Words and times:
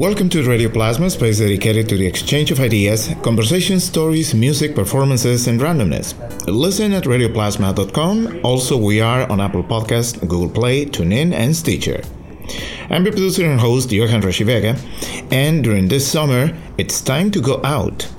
Welcome 0.00 0.30
to 0.30 0.42
Radio 0.48 0.70
Plasma, 0.70 1.04
a 1.04 1.10
space 1.10 1.40
dedicated 1.40 1.86
to 1.90 1.98
the 1.98 2.06
exchange 2.06 2.50
of 2.50 2.58
ideas, 2.58 3.14
conversations, 3.22 3.84
stories, 3.84 4.34
music, 4.34 4.74
performances, 4.74 5.46
and 5.46 5.60
randomness. 5.60 6.14
Listen 6.46 6.94
at 6.94 7.04
radioplasma.com. 7.04 8.40
Also, 8.42 8.78
we 8.78 9.02
are 9.02 9.30
on 9.30 9.42
Apple 9.42 9.62
Podcast, 9.62 10.20
Google 10.20 10.48
Play, 10.48 10.86
TuneIn, 10.86 11.34
and 11.34 11.54
Stitcher. 11.54 12.02
I'm 12.88 13.04
your 13.04 13.12
producer 13.12 13.44
and 13.44 13.60
host, 13.60 13.92
Johan 13.92 14.22
Rashivega, 14.22 14.74
and 15.30 15.62
during 15.62 15.88
this 15.88 16.10
summer, 16.10 16.50
it's 16.78 17.02
time 17.02 17.30
to 17.32 17.42
go 17.42 17.60
out. 17.62 18.10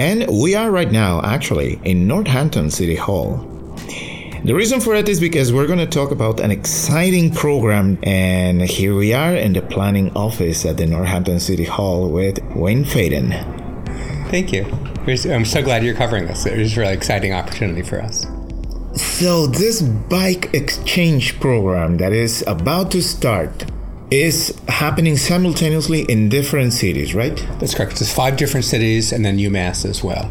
And 0.00 0.26
we 0.42 0.56
are 0.56 0.72
right 0.72 0.90
now, 0.90 1.22
actually, 1.22 1.80
in 1.84 2.08
Northampton 2.08 2.68
City 2.68 2.96
Hall. 2.96 3.57
The 4.44 4.54
reason 4.54 4.80
for 4.80 4.94
it 4.94 5.08
is 5.08 5.18
because 5.18 5.52
we're 5.52 5.66
going 5.66 5.80
to 5.80 5.86
talk 5.86 6.12
about 6.12 6.38
an 6.38 6.52
exciting 6.52 7.34
program, 7.34 7.98
and 8.04 8.62
here 8.62 8.94
we 8.94 9.12
are 9.12 9.34
in 9.34 9.52
the 9.52 9.62
planning 9.62 10.16
office 10.16 10.64
at 10.64 10.76
the 10.76 10.86
Northampton 10.86 11.40
City 11.40 11.64
Hall 11.64 12.08
with 12.08 12.40
Wayne 12.54 12.84
Feiden. 12.84 13.32
Thank 14.30 14.52
you. 14.52 14.64
I'm 15.32 15.44
so 15.44 15.60
glad 15.60 15.84
you're 15.84 15.94
covering 15.94 16.26
this. 16.26 16.46
It 16.46 16.58
is 16.58 16.76
a 16.76 16.80
really 16.80 16.94
exciting 16.94 17.32
opportunity 17.32 17.82
for 17.82 18.00
us. 18.00 18.26
So, 18.94 19.48
this 19.48 19.82
bike 19.82 20.54
exchange 20.54 21.40
program 21.40 21.96
that 21.96 22.12
is 22.12 22.44
about 22.46 22.92
to 22.92 23.02
start 23.02 23.64
is 24.10 24.56
happening 24.68 25.16
simultaneously 25.16 26.02
in 26.02 26.28
different 26.28 26.72
cities, 26.72 27.12
right? 27.12 27.36
That's 27.58 27.74
correct. 27.74 28.00
It's 28.00 28.12
five 28.12 28.36
different 28.36 28.66
cities 28.66 29.12
and 29.12 29.24
then 29.24 29.36
UMass 29.36 29.84
as 29.84 30.04
well. 30.04 30.30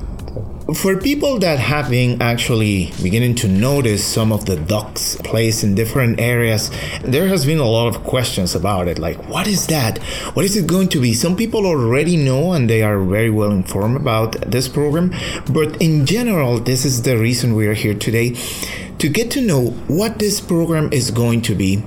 For 0.75 0.97
people 0.97 1.39
that 1.39 1.59
have 1.59 1.89
been 1.89 2.21
actually 2.21 2.91
beginning 3.01 3.35
to 3.35 3.47
notice 3.47 4.05
some 4.05 4.33
of 4.33 4.45
the 4.45 4.57
ducks 4.57 5.15
placed 5.23 5.63
in 5.63 5.75
different 5.75 6.19
areas, 6.19 6.69
there 7.05 7.29
has 7.29 7.45
been 7.45 7.59
a 7.59 7.65
lot 7.65 7.87
of 7.87 8.03
questions 8.03 8.53
about 8.53 8.89
it. 8.89 8.99
Like, 8.99 9.29
what 9.29 9.47
is 9.47 9.67
that? 9.67 9.97
What 10.35 10.43
is 10.43 10.57
it 10.57 10.67
going 10.67 10.89
to 10.89 10.99
be? 10.99 11.13
Some 11.13 11.37
people 11.37 11.65
already 11.65 12.17
know 12.17 12.51
and 12.51 12.69
they 12.69 12.83
are 12.83 12.99
very 12.99 13.29
well 13.29 13.51
informed 13.51 13.95
about 13.95 14.33
this 14.41 14.67
program. 14.67 15.13
But 15.49 15.81
in 15.81 16.05
general, 16.05 16.59
this 16.59 16.83
is 16.83 17.03
the 17.03 17.17
reason 17.17 17.55
we 17.55 17.67
are 17.67 17.73
here 17.73 17.93
today 17.93 18.35
to 18.99 19.07
get 19.07 19.31
to 19.31 19.41
know 19.41 19.67
what 19.87 20.19
this 20.19 20.41
program 20.41 20.91
is 20.91 21.11
going 21.11 21.43
to 21.43 21.55
be 21.55 21.81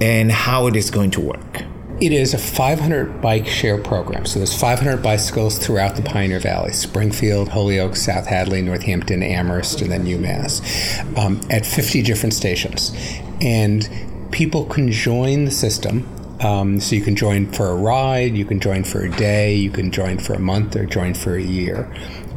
and 0.00 0.32
how 0.32 0.68
it 0.68 0.74
is 0.74 0.90
going 0.90 1.10
to 1.12 1.20
work. 1.20 1.71
It 2.02 2.12
is 2.12 2.34
a 2.34 2.38
500 2.38 3.22
bike 3.22 3.46
share 3.46 3.78
program. 3.78 4.26
So 4.26 4.40
there's 4.40 4.60
500 4.60 5.04
bicycles 5.04 5.56
throughout 5.56 5.94
the 5.94 6.02
Pioneer 6.02 6.40
Valley 6.40 6.72
Springfield, 6.72 7.50
Holyoke, 7.50 7.94
South 7.94 8.26
Hadley, 8.26 8.60
Northampton, 8.60 9.22
Amherst, 9.22 9.80
and 9.82 9.92
then 9.92 10.04
UMass 10.04 11.16
um, 11.16 11.40
at 11.48 11.64
50 11.64 12.02
different 12.02 12.34
stations. 12.34 12.92
And 13.40 13.88
people 14.32 14.64
can 14.64 14.90
join 14.90 15.44
the 15.44 15.52
system. 15.52 16.08
Um, 16.40 16.80
so 16.80 16.96
you 16.96 17.02
can 17.02 17.14
join 17.14 17.46
for 17.52 17.68
a 17.68 17.76
ride, 17.76 18.34
you 18.34 18.46
can 18.46 18.58
join 18.58 18.82
for 18.82 19.02
a 19.02 19.08
day, 19.08 19.54
you 19.54 19.70
can 19.70 19.92
join 19.92 20.18
for 20.18 20.32
a 20.32 20.40
month, 20.40 20.74
or 20.74 20.84
join 20.86 21.14
for 21.14 21.36
a 21.36 21.40
year. 21.40 21.88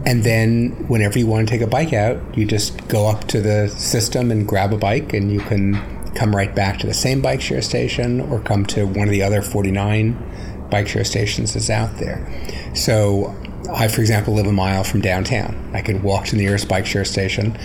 And 0.05 0.23
then 0.23 0.73
whenever 0.87 1.17
you 1.17 1.25
want 1.25 1.47
to 1.47 1.51
take 1.51 1.61
a 1.61 1.67
bike 1.67 1.91
out, 1.91 2.21
you 2.37 2.45
just 2.45 2.87
go 2.87 3.07
up 3.07 3.23
to 3.29 3.41
the 3.41 3.67
system 3.69 4.29
and 4.29 4.47
grab 4.47 4.73
a 4.73 4.77
bike, 4.77 5.13
and 5.13 5.31
you 5.31 5.39
can 5.39 5.94
come 6.15 6.35
right 6.35 6.55
back 6.55 6.79
to 6.79 6.87
the 6.87 6.93
same 6.93 7.21
bike 7.21 7.41
share 7.41 7.61
station 7.61 8.21
or 8.21 8.39
come 8.39 8.65
to 8.67 8.85
one 8.87 9.07
of 9.07 9.11
the 9.11 9.21
other 9.21 9.41
49 9.41 10.67
bike 10.71 10.87
share 10.87 11.03
stations 11.03 11.53
that's 11.53 11.69
out 11.69 11.97
there. 11.97 12.25
So 12.73 13.35
I, 13.71 13.87
for 13.87 14.01
example, 14.01 14.33
live 14.33 14.47
a 14.47 14.51
mile 14.51 14.83
from 14.83 15.01
downtown. 15.01 15.71
I 15.73 15.81
can 15.81 16.01
walk 16.01 16.25
to 16.25 16.31
the 16.31 16.41
nearest 16.41 16.67
bike 16.67 16.85
share 16.85 17.05
station. 17.05 17.57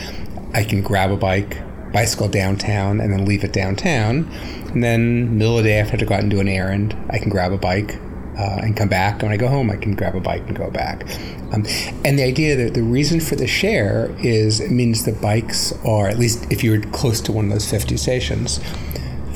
I 0.52 0.64
can 0.64 0.82
grab 0.82 1.10
a 1.10 1.16
bike, 1.16 1.62
bicycle 1.92 2.28
downtown, 2.28 3.00
and 3.00 3.12
then 3.12 3.24
leave 3.24 3.44
it 3.44 3.52
downtown. 3.52 4.28
And 4.72 4.82
then 4.82 5.38
middle 5.38 5.58
of 5.58 5.64
the 5.64 5.70
day, 5.70 5.80
if 5.80 5.88
I 5.88 5.90
have 5.90 6.00
to 6.00 6.06
go 6.06 6.14
out 6.14 6.20
and 6.20 6.30
do 6.30 6.40
an 6.40 6.48
errand, 6.48 6.96
I 7.10 7.18
can 7.18 7.30
grab 7.30 7.52
a 7.52 7.58
bike, 7.58 7.98
uh, 8.40 8.58
and 8.62 8.74
come 8.74 8.88
back. 8.88 9.20
When 9.20 9.30
I 9.30 9.36
go 9.36 9.48
home, 9.48 9.70
I 9.70 9.76
can 9.76 9.94
grab 9.94 10.16
a 10.16 10.20
bike 10.20 10.42
and 10.46 10.56
go 10.56 10.70
back. 10.70 11.04
Um, 11.52 11.66
and 12.04 12.18
the 12.18 12.24
idea 12.24 12.56
that 12.56 12.74
the 12.74 12.82
reason 12.82 13.20
for 13.20 13.36
the 13.36 13.46
share 13.46 14.14
is 14.20 14.60
it 14.60 14.70
means 14.70 15.04
the 15.04 15.12
bikes 15.12 15.72
are, 15.84 16.08
at 16.08 16.18
least 16.18 16.50
if 16.50 16.64
you're 16.64 16.80
close 16.80 17.20
to 17.22 17.32
one 17.32 17.46
of 17.46 17.50
those 17.50 17.70
50 17.70 17.98
stations, 17.98 18.58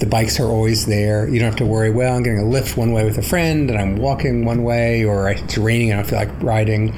the 0.00 0.06
bikes 0.06 0.40
are 0.40 0.46
always 0.46 0.86
there. 0.86 1.28
You 1.28 1.38
don't 1.38 1.50
have 1.50 1.56
to 1.56 1.66
worry, 1.66 1.90
well, 1.90 2.16
I'm 2.16 2.22
getting 2.22 2.38
a 2.38 2.48
lift 2.48 2.78
one 2.78 2.92
way 2.92 3.04
with 3.04 3.18
a 3.18 3.22
friend 3.22 3.70
and 3.70 3.78
I'm 3.78 3.96
walking 3.96 4.46
one 4.46 4.64
way, 4.64 5.04
or 5.04 5.28
it's 5.30 5.58
raining 5.58 5.90
and 5.90 6.00
I 6.00 6.02
don't 6.02 6.10
feel 6.10 6.18
like 6.18 6.42
riding. 6.42 6.94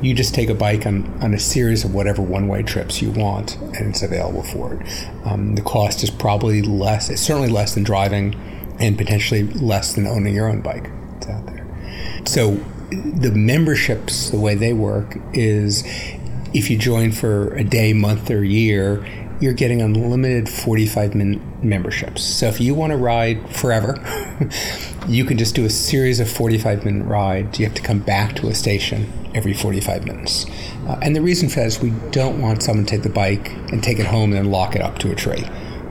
You 0.00 0.14
just 0.14 0.36
take 0.36 0.48
a 0.48 0.54
bike 0.54 0.86
on, 0.86 1.06
on 1.20 1.34
a 1.34 1.40
series 1.40 1.84
of 1.84 1.92
whatever 1.92 2.22
one 2.22 2.46
way 2.46 2.62
trips 2.62 3.02
you 3.02 3.10
want, 3.10 3.56
and 3.56 3.88
it's 3.88 4.02
available 4.02 4.44
for 4.44 4.74
it. 4.74 5.08
Um, 5.24 5.56
the 5.56 5.62
cost 5.62 6.04
is 6.04 6.10
probably 6.10 6.62
less, 6.62 7.10
it's 7.10 7.20
certainly 7.20 7.48
less 7.48 7.74
than 7.74 7.82
driving, 7.82 8.36
and 8.78 8.96
potentially 8.96 9.42
less 9.42 9.94
than 9.94 10.06
owning 10.06 10.32
your 10.32 10.48
own 10.48 10.60
bike 10.60 10.88
out 11.28 11.46
there. 11.46 11.66
So 12.26 12.56
the 12.90 13.32
memberships, 13.32 14.30
the 14.30 14.38
way 14.38 14.54
they 14.54 14.72
work 14.72 15.18
is 15.32 15.84
if 16.54 16.70
you 16.70 16.78
join 16.78 17.12
for 17.12 17.54
a 17.54 17.64
day, 17.64 17.92
month, 17.92 18.30
or 18.30 18.42
year, 18.42 19.04
you're 19.40 19.52
getting 19.52 19.80
unlimited 19.80 20.48
45 20.48 21.14
minute 21.14 21.40
memberships. 21.62 22.22
So 22.24 22.46
if 22.46 22.60
you 22.60 22.74
want 22.74 22.90
to 22.92 22.96
ride 22.96 23.48
forever, 23.54 23.96
you 25.08 25.24
can 25.24 25.38
just 25.38 25.54
do 25.54 25.64
a 25.64 25.70
series 25.70 26.18
of 26.18 26.28
45 26.28 26.84
minute 26.84 27.04
rides. 27.04 27.58
You 27.58 27.66
have 27.66 27.74
to 27.74 27.82
come 27.82 28.00
back 28.00 28.34
to 28.36 28.48
a 28.48 28.54
station 28.54 29.12
every 29.34 29.54
45 29.54 30.06
minutes. 30.06 30.46
Uh, 30.86 30.98
and 31.02 31.14
the 31.14 31.22
reason 31.22 31.48
for 31.48 31.56
that 31.56 31.66
is 31.66 31.80
we 31.80 31.90
don't 32.10 32.40
want 32.40 32.62
someone 32.62 32.84
to 32.86 32.90
take 32.90 33.02
the 33.02 33.10
bike 33.10 33.52
and 33.70 33.82
take 33.82 34.00
it 34.00 34.06
home 34.06 34.32
and 34.32 34.44
then 34.44 34.50
lock 34.50 34.74
it 34.74 34.82
up 34.82 34.98
to 34.98 35.12
a 35.12 35.14
tree 35.14 35.44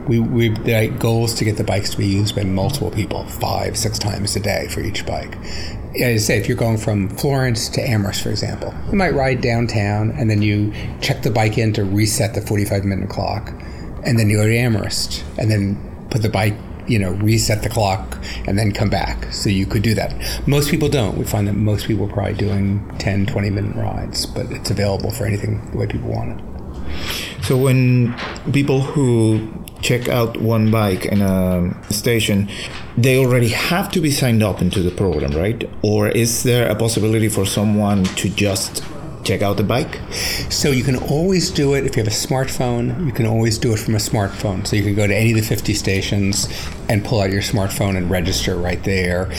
we, 0.08 0.18
we 0.18 0.48
the 0.48 0.88
goal 0.98 1.26
is 1.26 1.34
to 1.34 1.44
get 1.44 1.58
the 1.58 1.64
bikes 1.64 1.90
to 1.90 1.98
be 1.98 2.06
used 2.06 2.34
by 2.34 2.42
multiple 2.42 2.90
people, 2.90 3.24
five, 3.26 3.76
six 3.76 3.98
times 3.98 4.34
a 4.34 4.40
day 4.40 4.66
for 4.68 4.80
each 4.80 5.06
bike. 5.06 5.36
As 6.00 6.02
I 6.02 6.16
say, 6.16 6.38
if 6.38 6.48
you're 6.48 6.56
going 6.56 6.78
from 6.78 7.08
Florence 7.10 7.68
to 7.70 7.82
Amherst, 7.82 8.22
for 8.22 8.30
example, 8.30 8.74
you 8.90 8.96
might 8.96 9.14
ride 9.14 9.40
downtown 9.40 10.10
and 10.12 10.30
then 10.30 10.42
you 10.42 10.72
check 11.00 11.22
the 11.22 11.30
bike 11.30 11.58
in 11.58 11.72
to 11.74 11.84
reset 11.84 12.34
the 12.34 12.40
45 12.40 12.84
minute 12.84 13.10
clock, 13.10 13.52
and 14.04 14.18
then 14.18 14.30
you 14.30 14.38
go 14.38 14.46
to 14.46 14.56
Amherst 14.56 15.24
and 15.38 15.50
then 15.50 16.06
put 16.10 16.22
the 16.22 16.30
bike 16.30 16.54
you 16.86 16.98
know, 16.98 17.10
reset 17.10 17.62
the 17.62 17.68
clock 17.68 18.18
and 18.46 18.58
then 18.58 18.72
come 18.72 18.88
back. 18.88 19.30
So 19.30 19.50
you 19.50 19.66
could 19.66 19.82
do 19.82 19.92
that. 19.94 20.14
Most 20.48 20.70
people 20.70 20.88
don't. 20.88 21.18
We 21.18 21.24
find 21.24 21.46
that 21.46 21.52
most 21.52 21.86
people 21.86 22.06
are 22.06 22.12
probably 22.12 22.32
doing 22.32 22.90
10, 22.98 23.26
20 23.26 23.50
minute 23.50 23.76
rides, 23.76 24.24
but 24.24 24.50
it's 24.50 24.70
available 24.70 25.10
for 25.10 25.26
anything 25.26 25.70
the 25.70 25.76
way 25.76 25.86
people 25.86 26.08
want 26.08 26.40
it. 26.40 27.44
So 27.44 27.58
when 27.58 28.18
people 28.52 28.80
who 28.80 29.52
check 29.80 30.08
out 30.08 30.40
one 30.40 30.70
bike 30.70 31.06
in 31.06 31.22
a 31.22 31.72
station, 31.92 32.48
they 32.96 33.18
already 33.18 33.48
have 33.48 33.90
to 33.92 34.00
be 34.00 34.10
signed 34.10 34.42
up 34.42 34.60
into 34.60 34.82
the 34.82 34.90
program, 34.90 35.32
right? 35.32 35.68
Or 35.82 36.08
is 36.08 36.42
there 36.42 36.68
a 36.70 36.74
possibility 36.74 37.28
for 37.28 37.46
someone 37.46 38.04
to 38.04 38.28
just 38.28 38.84
check 39.24 39.42
out 39.42 39.56
the 39.56 39.64
bike? 39.64 40.00
So 40.50 40.70
you 40.70 40.82
can 40.82 40.96
always 40.96 41.50
do 41.50 41.74
it 41.74 41.84
if 41.86 41.96
you 41.96 42.02
have 42.02 42.12
a 42.12 42.16
smartphone. 42.16 43.06
You 43.06 43.12
can 43.12 43.26
always 43.26 43.58
do 43.58 43.72
it 43.72 43.78
from 43.78 43.94
a 43.94 43.98
smartphone. 43.98 44.66
So 44.66 44.76
you 44.76 44.82
can 44.82 44.94
go 44.94 45.06
to 45.06 45.14
any 45.14 45.30
of 45.30 45.36
the 45.36 45.42
50 45.42 45.74
stations 45.74 46.48
and 46.88 47.04
pull 47.04 47.20
out 47.20 47.30
your 47.30 47.42
smartphone 47.42 47.96
and 47.96 48.10
register 48.10 48.56
right 48.56 48.82
there. 48.84 49.30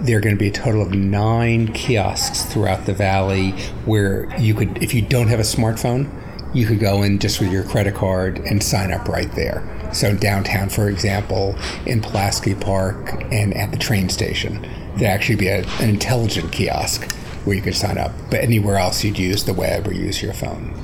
There 0.00 0.18
are 0.18 0.20
going 0.20 0.34
to 0.34 0.38
be 0.38 0.48
a 0.48 0.52
total 0.52 0.82
of 0.82 0.92
nine 0.92 1.72
kiosks 1.72 2.42
throughout 2.44 2.86
the 2.86 2.94
valley 2.94 3.50
where 3.84 4.34
you 4.38 4.54
could, 4.54 4.82
if 4.82 4.94
you 4.94 5.02
don't 5.02 5.28
have 5.28 5.40
a 5.40 5.44
smartphone, 5.44 6.10
you 6.54 6.66
could 6.66 6.80
go 6.80 7.02
in 7.02 7.18
just 7.18 7.40
with 7.40 7.50
your 7.50 7.64
credit 7.64 7.94
card 7.94 8.38
and 8.38 8.62
sign 8.62 8.92
up 8.92 9.08
right 9.08 9.30
there. 9.32 9.62
So 9.92 10.14
downtown, 10.14 10.68
for 10.68 10.88
example, 10.88 11.56
in 11.86 12.00
Pulaski 12.00 12.54
Park 12.54 13.24
and 13.30 13.54
at 13.54 13.70
the 13.70 13.78
train 13.78 14.08
station, 14.08 14.62
there'd 14.96 15.10
actually 15.10 15.36
be 15.36 15.48
a, 15.48 15.64
an 15.80 15.90
intelligent 15.90 16.52
kiosk 16.52 17.10
where 17.44 17.56
you 17.56 17.62
could 17.62 17.74
sign 17.74 17.98
up. 17.98 18.12
But 18.30 18.40
anywhere 18.40 18.76
else, 18.76 19.04
you'd 19.04 19.18
use 19.18 19.44
the 19.44 19.54
web 19.54 19.86
or 19.86 19.92
use 19.92 20.22
your 20.22 20.32
phone. 20.32 20.74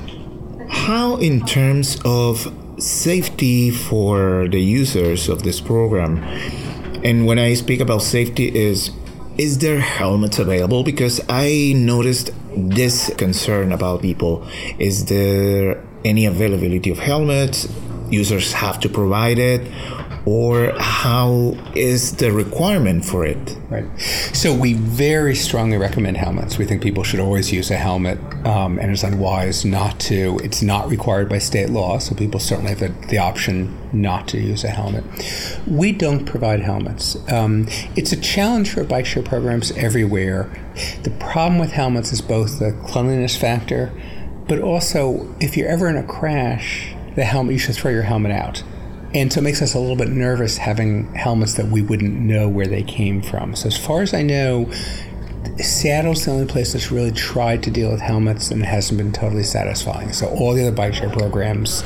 How, 0.69 1.17
in 1.17 1.45
terms 1.45 1.99
of 2.05 2.53
safety 2.77 3.71
for 3.71 4.47
the 4.47 4.61
users 4.61 5.27
of 5.29 5.43
this 5.43 5.59
program, 5.59 6.23
and 7.03 7.25
when 7.25 7.39
I 7.39 7.53
speak 7.53 7.79
about 7.79 8.01
safety, 8.01 8.55
is 8.55 8.91
is 9.37 9.59
there 9.59 9.79
helmets 9.79 10.37
available? 10.37 10.83
Because 10.83 11.21
I 11.29 11.71
noticed 11.73 12.31
this 12.53 13.09
concern 13.17 13.71
about 13.71 14.01
people. 14.01 14.45
Is 14.77 15.05
there 15.05 15.81
any 16.03 16.25
availability 16.25 16.89
of 16.89 16.99
helmets? 16.99 17.65
Users 18.11 18.53
have 18.53 18.79
to 18.81 18.89
provide 18.89 19.39
it, 19.39 19.71
or 20.25 20.73
how 20.77 21.55
is 21.75 22.17
the 22.17 22.31
requirement 22.31 23.05
for 23.05 23.25
it? 23.25 23.57
Right. 23.69 23.85
So 24.33 24.53
we 24.53 24.73
very 24.73 25.35
strongly 25.35 25.77
recommend 25.77 26.17
helmets. 26.17 26.57
We 26.57 26.65
think 26.65 26.83
people 26.83 27.03
should 27.03 27.19
always 27.19 27.51
use 27.51 27.71
a 27.71 27.77
helmet, 27.77 28.19
um, 28.45 28.79
and 28.79 28.91
it's 28.91 29.03
unwise 29.03 29.65
not 29.65 29.99
to. 30.01 30.39
It's 30.43 30.61
not 30.61 30.89
required 30.89 31.29
by 31.29 31.39
state 31.39 31.69
law, 31.69 31.99
so 31.99 32.15
people 32.15 32.39
certainly 32.39 32.71
have 32.71 32.79
the, 32.79 33.07
the 33.07 33.17
option 33.17 33.77
not 33.91 34.27
to 34.29 34.39
use 34.39 34.63
a 34.63 34.69
helmet. 34.69 35.03
We 35.67 35.91
don't 35.91 36.25
provide 36.25 36.61
helmets. 36.61 37.17
Um, 37.31 37.67
it's 37.95 38.11
a 38.11 38.19
challenge 38.19 38.71
for 38.71 38.83
bike 38.83 39.05
share 39.05 39.23
programs 39.23 39.71
everywhere. 39.71 40.49
The 41.03 41.11
problem 41.11 41.59
with 41.59 41.71
helmets 41.71 42.11
is 42.11 42.21
both 42.21 42.59
the 42.59 42.71
cleanliness 42.85 43.35
factor, 43.35 43.91
but 44.47 44.59
also 44.59 45.33
if 45.39 45.57
you're 45.57 45.69
ever 45.69 45.87
in 45.87 45.97
a 45.97 46.03
crash, 46.03 46.95
the 47.19 47.25
helmet 47.25 47.53
you 47.53 47.59
should 47.59 47.75
throw 47.75 47.91
your 47.91 48.03
helmet 48.03 48.31
out 48.31 48.63
and 49.13 49.33
so 49.33 49.39
it 49.39 49.43
makes 49.43 49.61
us 49.61 49.73
a 49.73 49.79
little 49.79 49.95
bit 49.95 50.09
nervous 50.09 50.57
having 50.57 51.13
helmets 51.15 51.55
that 51.55 51.67
we 51.67 51.81
wouldn't 51.81 52.13
know 52.13 52.47
where 52.47 52.67
they 52.67 52.83
came 52.83 53.23
from. 53.23 53.55
So, 53.55 53.67
as 53.67 53.75
far 53.75 54.03
as 54.03 54.13
I 54.13 54.21
know, 54.21 54.71
Seattle's 55.57 56.25
the 56.25 56.31
only 56.31 56.45
place 56.45 56.73
that's 56.73 56.91
really 56.91 57.11
tried 57.11 57.63
to 57.63 57.71
deal 57.71 57.91
with 57.91 58.01
helmets 58.01 58.51
and 58.51 58.61
it 58.61 58.65
hasn't 58.65 58.97
been 58.97 59.11
totally 59.11 59.43
satisfying. 59.43 60.13
So 60.13 60.27
all 60.27 60.53
the 60.53 60.61
other 60.61 60.75
bike 60.75 60.93
share 60.93 61.09
programs 61.09 61.83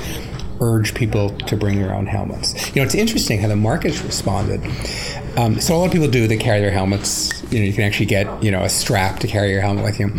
urge 0.62 0.94
people 0.94 1.30
to 1.32 1.58
bring 1.58 1.82
their 1.82 1.94
own 1.94 2.06
helmets. 2.06 2.68
You 2.76 2.82
know, 2.82 2.86
it's 2.86 2.96
interesting 2.96 3.40
how 3.40 3.48
the 3.48 3.56
market's 3.56 4.02
responded. 4.02 4.62
Um, 5.38 5.60
so 5.60 5.76
a 5.76 5.78
lot 5.78 5.86
of 5.86 5.92
people 5.92 6.08
do. 6.08 6.28
They 6.28 6.38
carry 6.38 6.60
their 6.60 6.72
helmets. 6.72 7.42
You 7.52 7.60
know, 7.60 7.66
you 7.66 7.74
can 7.74 7.84
actually 7.84 8.06
get 8.06 8.44
you 8.44 8.52
know 8.52 8.64
a 8.64 8.70
strap 8.70 9.20
to 9.20 9.28
carry 9.28 9.52
your 9.52 9.62
helmet 9.62 9.84
with 9.84 10.00
you. 10.00 10.10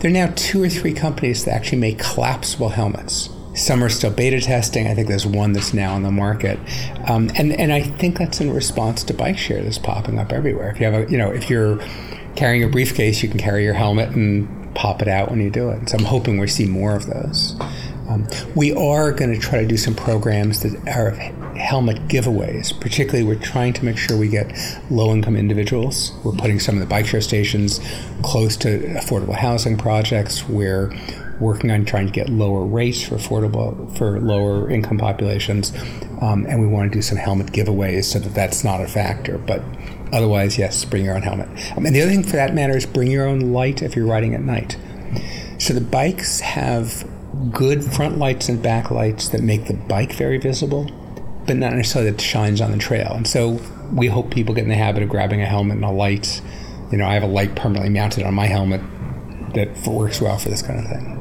There 0.00 0.10
are 0.10 0.14
now 0.14 0.32
two 0.34 0.62
or 0.62 0.68
three 0.68 0.92
companies 0.92 1.44
that 1.44 1.54
actually 1.54 1.78
make 1.78 1.98
collapsible 1.98 2.70
helmets. 2.70 3.28
Some 3.56 3.82
are 3.82 3.88
still 3.88 4.10
beta 4.10 4.40
testing. 4.40 4.86
I 4.86 4.94
think 4.94 5.08
there's 5.08 5.26
one 5.26 5.52
that's 5.52 5.72
now 5.72 5.94
on 5.94 6.02
the 6.02 6.10
market, 6.10 6.58
um, 7.08 7.30
and 7.36 7.52
and 7.52 7.72
I 7.72 7.82
think 7.82 8.18
that's 8.18 8.40
in 8.40 8.52
response 8.52 9.02
to 9.04 9.14
bike 9.14 9.38
share 9.38 9.62
that's 9.62 9.78
popping 9.78 10.18
up 10.18 10.32
everywhere. 10.32 10.70
If 10.70 10.80
you 10.80 10.86
have 10.86 11.08
a 11.08 11.10
you 11.10 11.18
know 11.18 11.30
if 11.30 11.48
you're 11.48 11.78
carrying 12.36 12.62
a 12.62 12.68
briefcase, 12.68 13.22
you 13.22 13.28
can 13.28 13.38
carry 13.38 13.64
your 13.64 13.74
helmet 13.74 14.10
and 14.10 14.74
pop 14.74 15.00
it 15.00 15.08
out 15.08 15.30
when 15.30 15.40
you 15.40 15.50
do 15.50 15.70
it. 15.70 15.88
So 15.88 15.96
I'm 15.98 16.04
hoping 16.04 16.38
we 16.38 16.46
see 16.46 16.66
more 16.66 16.94
of 16.94 17.06
those. 17.06 17.56
Um, 18.08 18.28
we 18.54 18.72
are 18.72 19.10
going 19.10 19.32
to 19.32 19.40
try 19.40 19.60
to 19.60 19.66
do 19.66 19.76
some 19.76 19.94
programs 19.94 20.60
that 20.60 20.76
are 20.88 21.10
helmet 21.56 22.06
giveaways. 22.08 22.78
Particularly, 22.80 23.24
we're 23.24 23.42
trying 23.42 23.72
to 23.72 23.84
make 23.84 23.98
sure 23.98 24.16
we 24.16 24.28
get 24.28 24.52
low 24.90 25.12
income 25.12 25.36
individuals. 25.36 26.12
We're 26.22 26.32
putting 26.32 26.60
some 26.60 26.76
of 26.76 26.80
the 26.80 26.86
bike 26.86 27.06
share 27.06 27.20
stations 27.20 27.80
close 28.22 28.56
to 28.58 28.78
affordable 28.94 29.34
housing 29.34 29.76
projects. 29.76 30.48
We're 30.48 30.92
working 31.40 31.70
on 31.70 31.84
trying 31.84 32.06
to 32.06 32.12
get 32.12 32.28
lower 32.28 32.64
rates 32.64 33.02
for 33.02 33.16
affordable 33.16 33.96
for 33.96 34.20
lower 34.20 34.70
income 34.70 34.98
populations, 34.98 35.72
um, 36.20 36.46
and 36.46 36.60
we 36.60 36.66
want 36.66 36.90
to 36.90 36.96
do 36.96 37.02
some 37.02 37.18
helmet 37.18 37.48
giveaways 37.48 38.04
so 38.04 38.18
that 38.18 38.34
that's 38.34 38.64
not 38.64 38.80
a 38.80 38.86
factor. 38.86 39.38
But 39.38 39.62
otherwise, 40.12 40.58
yes, 40.58 40.84
bring 40.84 41.04
your 41.04 41.14
own 41.14 41.22
helmet. 41.22 41.48
Um, 41.76 41.86
and 41.86 41.94
the 41.94 42.02
other 42.02 42.10
thing, 42.10 42.22
for 42.22 42.36
that 42.36 42.54
matter, 42.54 42.76
is 42.76 42.86
bring 42.86 43.10
your 43.10 43.26
own 43.26 43.52
light 43.52 43.82
if 43.82 43.96
you're 43.96 44.06
riding 44.06 44.34
at 44.34 44.40
night. 44.40 44.76
So 45.58 45.72
the 45.72 45.80
bikes 45.80 46.40
have 46.40 47.08
good 47.50 47.84
front 47.84 48.18
lights 48.18 48.48
and 48.48 48.62
back 48.62 48.90
lights 48.90 49.28
that 49.30 49.42
make 49.42 49.66
the 49.66 49.74
bike 49.74 50.12
very 50.12 50.38
visible, 50.38 50.90
but 51.46 51.56
not 51.56 51.72
necessarily 51.72 52.10
that 52.10 52.20
shines 52.20 52.60
on 52.60 52.72
the 52.72 52.78
trail. 52.78 53.12
And 53.14 53.26
so 53.26 53.60
we 53.92 54.08
hope 54.08 54.30
people 54.30 54.54
get 54.54 54.64
in 54.64 54.70
the 54.70 54.76
habit 54.76 55.02
of 55.02 55.08
grabbing 55.08 55.42
a 55.42 55.46
helmet 55.46 55.76
and 55.76 55.84
a 55.84 55.90
light. 55.90 56.40
You 56.90 56.98
know, 56.98 57.06
I 57.06 57.14
have 57.14 57.22
a 57.22 57.28
light 57.28 57.54
permanently 57.54 57.90
mounted 57.90 58.24
on 58.24 58.34
my 58.34 58.46
helmet 58.46 58.80
that 59.54 59.86
works 59.86 60.20
well 60.20 60.38
for 60.38 60.48
this 60.48 60.62
kind 60.62 60.78
of 60.78 60.86
thing. 60.86 61.15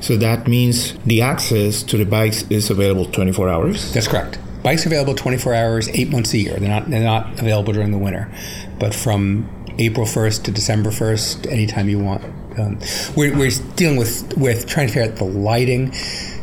So 0.00 0.16
that 0.16 0.46
means 0.46 0.94
the 1.04 1.22
access 1.22 1.82
to 1.84 1.96
the 1.96 2.04
bikes 2.04 2.42
is 2.50 2.70
available 2.70 3.06
24 3.06 3.48
hours? 3.48 3.92
That's 3.92 4.08
correct. 4.08 4.38
Bikes 4.62 4.84
are 4.84 4.88
available 4.88 5.14
24 5.14 5.54
hours, 5.54 5.88
eight 5.90 6.10
months 6.10 6.34
a 6.34 6.38
year. 6.38 6.56
They're 6.58 6.68
not, 6.68 6.90
they're 6.90 7.02
not 7.02 7.38
available 7.38 7.72
during 7.72 7.92
the 7.92 7.98
winter. 7.98 8.30
But 8.78 8.94
from 8.94 9.48
April 9.78 10.06
1st 10.06 10.44
to 10.44 10.50
December 10.50 10.90
1st, 10.90 11.50
anytime 11.50 11.88
you 11.88 11.98
want, 11.98 12.24
um, 12.58 12.78
we're, 13.16 13.36
we're 13.36 13.50
dealing 13.76 13.96
with, 13.96 14.36
with 14.36 14.66
trying 14.66 14.88
to 14.88 14.92
figure 14.92 15.10
out 15.10 15.16
the 15.16 15.24
lighting. 15.24 15.92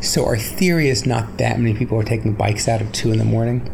So 0.00 0.24
our 0.24 0.38
theory 0.38 0.88
is 0.88 1.04
not 1.06 1.38
that 1.38 1.58
many 1.58 1.74
people 1.74 1.98
are 1.98 2.04
taking 2.04 2.32
bikes 2.32 2.68
out 2.68 2.80
at 2.80 2.92
two 2.94 3.12
in 3.12 3.18
the 3.18 3.24
morning. 3.24 3.70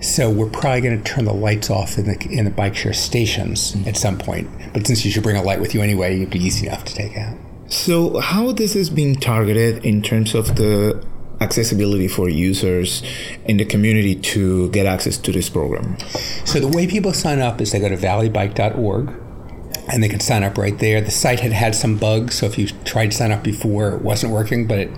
So 0.00 0.28
we're 0.28 0.50
probably 0.50 0.82
going 0.82 1.02
to 1.02 1.04
turn 1.04 1.24
the 1.24 1.32
lights 1.32 1.70
off 1.70 1.96
in 1.96 2.04
the 2.04 2.28
in 2.30 2.44
the 2.44 2.50
bike 2.50 2.76
share 2.76 2.92
stations 2.92 3.72
mm-hmm. 3.72 3.88
at 3.88 3.96
some 3.96 4.18
point. 4.18 4.50
But 4.74 4.86
since 4.86 5.02
you 5.04 5.10
should 5.10 5.22
bring 5.22 5.36
a 5.36 5.42
light 5.42 5.60
with 5.60 5.74
you 5.74 5.80
anyway, 5.80 6.16
it'd 6.16 6.30
be 6.30 6.44
easy 6.44 6.66
enough 6.66 6.84
to 6.84 6.94
take 6.94 7.16
out. 7.16 7.34
So 7.68 8.20
how 8.20 8.52
this 8.52 8.76
is 8.76 8.90
being 8.90 9.16
targeted 9.16 9.84
in 9.84 10.02
terms 10.02 10.34
of 10.34 10.56
the 10.56 11.04
accessibility 11.40 12.08
for 12.08 12.28
users 12.28 13.02
in 13.44 13.56
the 13.56 13.64
community 13.64 14.14
to 14.14 14.70
get 14.70 14.86
access 14.86 15.18
to 15.18 15.32
this 15.32 15.48
program? 15.48 15.98
So 16.44 16.60
the 16.60 16.68
way 16.68 16.86
people 16.86 17.12
sign 17.12 17.40
up 17.40 17.60
is 17.60 17.72
they 17.72 17.80
go 17.80 17.88
to 17.88 17.96
valleybike.org 17.96 19.20
and 19.88 20.02
they 20.02 20.08
can 20.08 20.20
sign 20.20 20.42
up 20.42 20.56
right 20.56 20.78
there. 20.78 21.00
The 21.00 21.10
site 21.10 21.40
had 21.40 21.52
had 21.52 21.74
some 21.74 21.96
bugs, 21.98 22.36
so 22.36 22.46
if 22.46 22.58
you 22.58 22.68
tried 22.84 23.10
to 23.10 23.16
sign 23.16 23.32
up 23.32 23.42
before, 23.42 23.90
it 23.90 24.02
wasn't 24.02 24.32
working, 24.32 24.66
but 24.66 24.78
it 24.78 24.90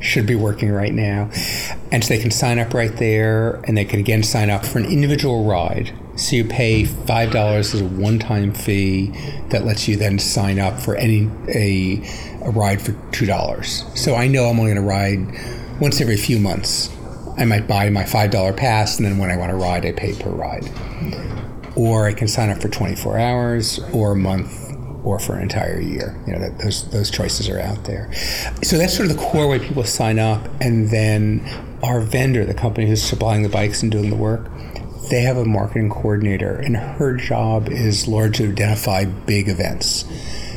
should 0.00 0.26
be 0.26 0.34
working 0.34 0.70
right 0.70 0.92
now. 0.92 1.30
And 1.92 2.02
so 2.02 2.14
they 2.14 2.20
can 2.20 2.32
sign 2.32 2.58
up 2.58 2.74
right 2.74 2.96
there, 2.96 3.60
and 3.66 3.76
they 3.76 3.84
can 3.84 4.00
again 4.00 4.22
sign 4.22 4.50
up 4.50 4.66
for 4.66 4.78
an 4.78 4.86
individual 4.86 5.44
ride. 5.44 5.92
So 6.16 6.36
you 6.36 6.44
pay 6.44 6.84
five 6.84 7.30
dollars 7.30 7.74
as 7.74 7.80
a 7.80 7.84
one-time 7.84 8.52
fee 8.52 9.12
that 9.48 9.64
lets 9.64 9.88
you 9.88 9.96
then 9.96 10.18
sign 10.18 10.58
up 10.58 10.78
for 10.78 10.94
any 10.96 11.30
a, 11.48 12.02
a 12.44 12.50
ride 12.50 12.82
for 12.82 12.92
two 13.12 13.26
dollars. 13.26 13.84
So 13.94 14.14
I 14.14 14.28
know 14.28 14.44
I'm 14.44 14.58
only 14.60 14.74
going 14.74 14.82
to 14.82 14.88
ride 14.88 15.80
once 15.80 16.00
every 16.00 16.16
few 16.16 16.38
months. 16.38 16.94
I 17.38 17.46
might 17.46 17.66
buy 17.66 17.88
my 17.88 18.04
five 18.04 18.30
dollar 18.30 18.52
pass, 18.52 18.98
and 18.98 19.06
then 19.06 19.18
when 19.18 19.30
I 19.30 19.36
want 19.36 19.50
to 19.50 19.56
ride, 19.56 19.86
I 19.86 19.92
pay 19.92 20.14
per 20.14 20.30
ride 20.30 20.68
or 21.76 22.06
I 22.06 22.12
can 22.12 22.28
sign 22.28 22.50
up 22.50 22.60
for 22.60 22.68
24 22.68 23.18
hours 23.18 23.80
or 23.92 24.12
a 24.12 24.16
month 24.16 24.70
or 25.04 25.18
for 25.18 25.34
an 25.34 25.42
entire 25.42 25.80
year. 25.80 26.16
You 26.26 26.34
know, 26.34 26.38
that, 26.38 26.58
those 26.58 26.88
those 26.90 27.10
choices 27.10 27.48
are 27.48 27.58
out 27.58 27.84
there. 27.84 28.12
So 28.62 28.78
that's 28.78 28.94
sort 28.94 29.10
of 29.10 29.16
the 29.16 29.22
core 29.22 29.48
way 29.48 29.58
people 29.58 29.84
sign 29.84 30.18
up, 30.18 30.46
and 30.60 30.90
then 30.90 31.46
our 31.82 32.00
vendor, 32.00 32.44
the 32.44 32.54
company 32.54 32.86
who's 32.86 33.02
supplying 33.02 33.42
the 33.42 33.48
bikes 33.48 33.82
and 33.82 33.90
doing 33.90 34.10
the 34.10 34.16
work, 34.16 34.48
they 35.10 35.22
have 35.22 35.36
a 35.36 35.44
marketing 35.44 35.90
coordinator, 35.90 36.56
and 36.56 36.76
her 36.76 37.16
job 37.16 37.68
is 37.68 38.08
largely 38.08 38.46
to 38.46 38.52
identify 38.52 39.04
big 39.04 39.48
events. 39.48 40.04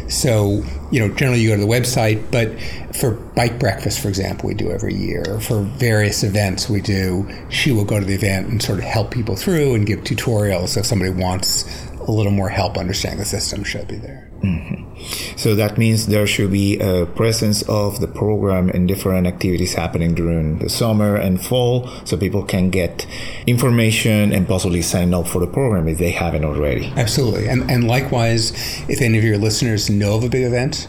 So, 0.08 0.64
you 0.92 1.00
know, 1.00 1.14
generally 1.16 1.42
you 1.42 1.50
go 1.50 1.56
to 1.56 1.62
the 1.62 1.68
website, 1.68 2.32
but 2.32 2.52
for 2.96 3.12
bike 3.12 3.60
breakfast, 3.60 4.00
for 4.00 4.08
example, 4.08 4.48
we 4.48 4.54
do 4.54 4.70
every 4.72 4.94
year. 4.94 5.40
For 5.40 5.62
various 5.62 6.24
events 6.24 6.70
we 6.70 6.80
do, 6.80 7.28
she 7.50 7.72
will 7.72 7.86
go 7.86 8.00
to 8.00 8.06
the 8.06 8.14
event 8.14 8.48
and 8.48 8.62
sort 8.62 8.78
of 8.78 8.86
help 8.86 9.12
people 9.12 9.36
through 9.36 9.74
and 9.74 9.86
give 9.86 10.02
tutorials. 10.02 10.70
So 10.70 10.82
if 10.82 10.86
somebody 10.86 11.12
wants 11.12 11.66
a 12.02 12.12
little 12.12 12.32
more 12.32 12.50
help 12.50 12.78
understanding 12.78 13.20
the 13.20 13.26
system, 13.26 13.64
she'll 13.64 13.86
be 13.86 13.96
there. 13.96 14.25
Mm-hmm. 14.42 15.38
So 15.38 15.56
that 15.56 15.78
means 15.78 16.08
there 16.08 16.28
should 16.28 16.52
be 16.52 16.80
a 16.80 17.06
presence 17.06 17.62
of 17.64 18.00
the 18.00 18.08
program 18.08 18.70
and 18.70 18.88
different 18.88 19.28
activities 19.28 19.74
happening 19.74 20.14
during 20.14 20.60
the 20.60 20.70
summer 20.70 21.16
and 21.16 21.44
fall 21.44 21.88
so 22.06 22.18
people 22.18 22.44
can 22.44 22.70
get 22.70 23.08
information 23.48 24.32
and 24.32 24.48
possibly 24.48 24.82
sign 24.82 25.14
up 25.14 25.28
for 25.28 25.40
the 25.40 25.48
program 25.48 25.88
if 25.88 25.98
they 25.98 26.12
haven't 26.12 26.46
already. 26.46 26.92
Absolutely. 26.96 27.48
And, 27.48 27.70
and 27.72 27.88
likewise, 27.88 28.52
if 28.90 29.02
any 29.02 29.18
of 29.18 29.24
your 29.24 29.38
listeners 29.38 29.90
know 29.90 30.16
of 30.16 30.24
a 30.24 30.30
big 30.30 30.44
event, 30.44 30.88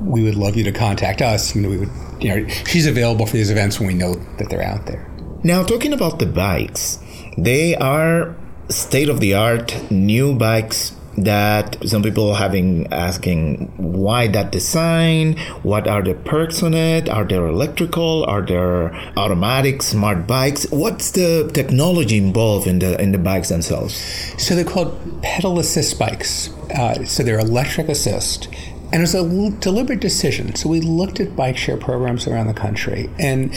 we 0.00 0.22
would 0.22 0.36
love 0.36 0.56
you 0.56 0.64
to 0.64 0.72
contact 0.72 1.20
us. 1.20 1.54
I 1.54 1.60
mean, 1.60 1.70
we 1.70 1.76
would, 1.78 1.90
you 2.20 2.28
know, 2.28 2.48
she's 2.66 2.86
available 2.86 3.26
for 3.26 3.34
these 3.34 3.50
events 3.50 3.78
when 3.78 3.88
we 3.88 3.94
know 3.94 4.14
that 4.38 4.48
they're 4.48 4.62
out 4.62 4.86
there. 4.86 5.10
Now, 5.42 5.62
talking 5.62 5.92
about 5.92 6.18
the 6.18 6.26
bikes, 6.26 6.98
they 7.36 7.74
are 7.76 8.34
state 8.68 9.08
of 9.08 9.20
the 9.20 9.34
art 9.34 9.90
new 9.90 10.34
bikes 10.34 10.95
that 11.16 11.76
some 11.88 12.02
people 12.02 12.34
have 12.34 12.52
been 12.52 12.92
asking 12.92 13.72
why 13.76 14.26
that 14.28 14.52
design 14.52 15.36
what 15.62 15.88
are 15.88 16.02
the 16.02 16.14
perks 16.14 16.62
on 16.62 16.74
it 16.74 17.08
are 17.08 17.24
there 17.24 17.46
electrical 17.46 18.24
are 18.26 18.42
there 18.42 18.94
automatic 19.16 19.82
smart 19.82 20.26
bikes? 20.26 20.66
What's 20.70 21.10
the 21.12 21.50
technology 21.52 22.18
involved 22.18 22.66
in 22.66 22.78
the 22.78 23.00
in 23.00 23.12
the 23.12 23.18
bikes 23.18 23.48
themselves? 23.48 23.94
So 24.38 24.54
they're 24.54 24.64
called 24.64 25.22
pedal 25.22 25.58
assist 25.58 25.98
bikes. 25.98 26.50
Uh, 26.70 27.04
so 27.04 27.22
they're 27.22 27.38
electric 27.38 27.88
assist. 27.88 28.48
And 28.92 28.96
it 28.96 29.00
was 29.00 29.14
a 29.14 29.50
deliberate 29.60 30.00
decision. 30.00 30.54
So 30.54 30.68
we 30.68 30.80
looked 30.80 31.18
at 31.20 31.34
bike 31.34 31.56
share 31.56 31.76
programs 31.76 32.26
around 32.26 32.46
the 32.46 32.54
country 32.54 33.10
and 33.18 33.52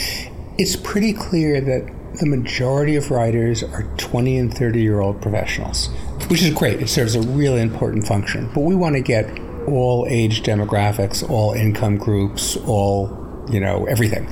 it's 0.58 0.76
pretty 0.76 1.12
clear 1.12 1.60
that 1.60 1.90
the 2.18 2.26
majority 2.26 2.96
of 2.96 3.10
riders 3.10 3.62
are 3.62 3.84
20 3.96 4.36
and 4.36 4.52
30 4.52 4.82
year 4.82 5.00
old 5.00 5.22
professionals, 5.22 5.88
which 6.30 6.42
is 6.42 6.54
great. 6.54 6.80
It 6.80 6.88
serves 6.88 7.16
a 7.16 7.20
really 7.20 7.60
important 7.60 8.06
function. 8.06 8.48
But 8.54 8.60
we 8.60 8.76
want 8.76 8.94
to 8.94 9.00
get 9.00 9.36
all 9.66 10.06
age 10.08 10.42
demographics, 10.44 11.28
all 11.28 11.52
income 11.52 11.96
groups, 11.96 12.56
all, 12.68 13.44
you 13.50 13.58
know, 13.58 13.86
everything. 13.86 14.28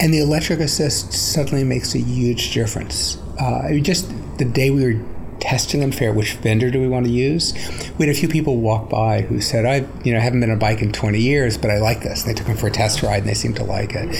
And 0.00 0.12
the 0.12 0.20
electric 0.20 0.60
assist 0.60 1.14
suddenly 1.14 1.64
makes 1.64 1.94
a 1.94 1.98
huge 1.98 2.52
difference. 2.52 3.18
Uh, 3.38 3.72
just 3.80 4.12
the 4.36 4.44
day 4.44 4.70
we 4.70 4.84
were 4.84 5.04
testing 5.40 5.80
them 5.80 5.92
fair 5.92 6.12
which 6.12 6.34
vendor 6.34 6.70
do 6.70 6.80
we 6.80 6.88
want 6.88 7.06
to 7.06 7.12
use 7.12 7.54
we 7.98 8.06
had 8.06 8.14
a 8.14 8.18
few 8.18 8.28
people 8.28 8.58
walk 8.58 8.88
by 8.88 9.22
who 9.22 9.40
said 9.40 9.64
i 9.64 9.86
you 10.04 10.12
know 10.12 10.20
haven't 10.20 10.40
been 10.40 10.50
on 10.50 10.56
a 10.56 10.60
bike 10.60 10.82
in 10.82 10.92
20 10.92 11.18
years 11.18 11.56
but 11.56 11.70
i 11.70 11.78
like 11.78 12.02
this 12.02 12.22
And 12.22 12.30
they 12.30 12.38
took 12.38 12.46
them 12.46 12.56
for 12.56 12.66
a 12.66 12.70
test 12.70 13.02
ride 13.02 13.18
and 13.18 13.28
they 13.28 13.34
seemed 13.34 13.56
to 13.56 13.64
like 13.64 13.94
it 13.94 14.14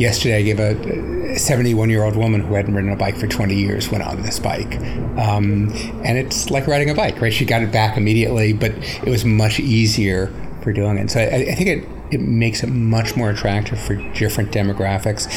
yesterday 0.00 0.38
I 0.38 0.42
gave 0.42 0.58
a 0.58 1.38
71 1.38 1.90
year 1.90 2.02
old 2.02 2.16
woman 2.16 2.40
who 2.40 2.54
hadn't 2.54 2.74
ridden 2.74 2.90
a 2.90 2.96
bike 2.96 3.16
for 3.16 3.26
20 3.26 3.54
years 3.54 3.90
went 3.90 4.02
on 4.02 4.22
this 4.22 4.38
bike. 4.40 4.76
Um, 5.18 5.70
and 6.04 6.18
it's 6.18 6.50
like 6.50 6.66
riding 6.66 6.90
a 6.90 6.94
bike, 6.94 7.20
right? 7.20 7.32
She 7.32 7.44
got 7.44 7.62
it 7.62 7.70
back 7.70 7.96
immediately, 7.96 8.52
but 8.52 8.72
it 8.72 9.08
was 9.08 9.24
much 9.24 9.60
easier 9.60 10.32
for 10.62 10.72
doing 10.72 10.98
it. 10.98 11.10
So 11.10 11.20
I, 11.20 11.50
I 11.50 11.54
think 11.54 11.68
it, 11.68 11.88
it 12.10 12.20
makes 12.20 12.62
it 12.62 12.68
much 12.68 13.16
more 13.16 13.30
attractive 13.30 13.78
for 13.78 13.94
different 13.94 14.50
demographics. 14.50 15.28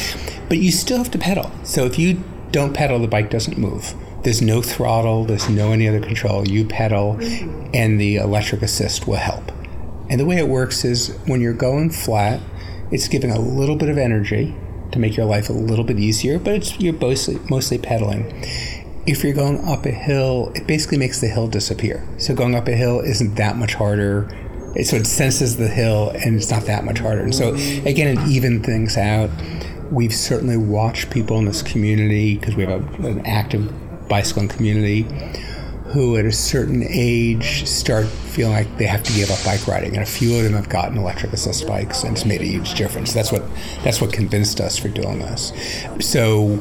But 0.47 0.57
you 0.59 0.71
still 0.71 0.97
have 0.97 1.11
to 1.11 1.19
pedal. 1.19 1.51
So 1.63 1.85
if 1.85 1.99
you 1.99 2.23
don't 2.51 2.73
pedal, 2.73 2.99
the 2.99 3.07
bike 3.07 3.29
doesn't 3.29 3.57
move. 3.57 3.93
There's 4.23 4.41
no 4.41 4.61
throttle, 4.61 5.25
there's 5.25 5.49
no 5.49 5.71
any 5.71 5.87
other 5.87 5.99
control. 5.99 6.47
You 6.47 6.65
pedal, 6.65 7.15
mm-hmm. 7.15 7.71
and 7.73 7.99
the 7.99 8.17
electric 8.17 8.61
assist 8.61 9.07
will 9.07 9.15
help. 9.15 9.51
And 10.09 10.19
the 10.19 10.25
way 10.25 10.37
it 10.37 10.47
works 10.47 10.85
is 10.85 11.17
when 11.25 11.41
you're 11.41 11.53
going 11.53 11.89
flat, 11.89 12.41
it's 12.91 13.07
giving 13.07 13.31
a 13.31 13.39
little 13.39 13.75
bit 13.75 13.89
of 13.89 13.97
energy 13.97 14.55
to 14.91 14.99
make 14.99 15.17
your 15.17 15.25
life 15.25 15.49
a 15.49 15.53
little 15.53 15.83
bit 15.83 15.99
easier, 15.99 16.37
but 16.39 16.53
it's 16.53 16.79
you're 16.79 16.93
mostly 16.93 17.39
mostly 17.49 17.77
pedaling. 17.77 18.31
if 19.05 19.23
you're 19.23 19.33
going 19.33 19.59
up 19.67 19.85
a 19.85 19.91
hill, 19.91 20.51
it 20.55 20.65
basically 20.65 20.97
makes 20.97 21.19
the 21.19 21.27
hill 21.27 21.47
disappear. 21.47 22.07
So 22.17 22.33
going 22.33 22.55
up 22.55 22.67
a 22.67 22.75
hill 22.75 23.01
isn't 23.01 23.35
that 23.35 23.57
much 23.57 23.73
harder. 23.73 24.29
So 24.83 24.95
it 24.95 25.05
senses 25.05 25.57
the 25.57 25.67
hill 25.67 26.11
and 26.11 26.35
it's 26.35 26.49
not 26.49 26.63
that 26.65 26.85
much 26.85 26.99
harder. 26.99 27.21
And 27.21 27.35
so 27.35 27.51
mm-hmm. 27.51 27.85
again, 27.85 28.17
it 28.17 28.27
even 28.27 28.63
things 28.63 28.97
out. 28.97 29.29
We've 29.91 30.13
certainly 30.13 30.57
watched 30.57 31.11
people 31.11 31.37
in 31.37 31.45
this 31.45 31.61
community 31.61 32.37
because 32.37 32.55
we 32.55 32.65
have 32.65 33.03
a, 33.03 33.07
an 33.07 33.25
active 33.25 33.71
bicycling 34.07 34.47
community 34.47 35.03
who 35.93 36.17
at 36.17 36.25
a 36.25 36.31
certain 36.31 36.83
age 36.89 37.67
start 37.67 38.07
feeling 38.07 38.53
like 38.53 38.77
they 38.77 38.85
have 38.85 39.03
to 39.03 39.13
give 39.13 39.29
up 39.29 39.43
bike 39.45 39.67
riding. 39.67 39.93
And 39.93 40.01
a 40.01 40.07
few 40.07 40.35
of 40.37 40.43
them 40.43 40.53
have 40.53 40.67
gotten 40.67 40.97
electric 40.97 41.33
assist 41.33 41.67
bikes 41.67 42.03
and 42.03 42.17
it's 42.17 42.25
made 42.25 42.41
a 42.41 42.45
huge 42.45 42.73
difference. 42.73 43.13
That's 43.13 43.31
what 43.31 43.43
that's 43.83 44.01
what 44.01 44.11
convinced 44.11 44.59
us 44.59 44.77
for 44.77 44.87
doing 44.87 45.19
this. 45.19 45.53
So 45.99 46.55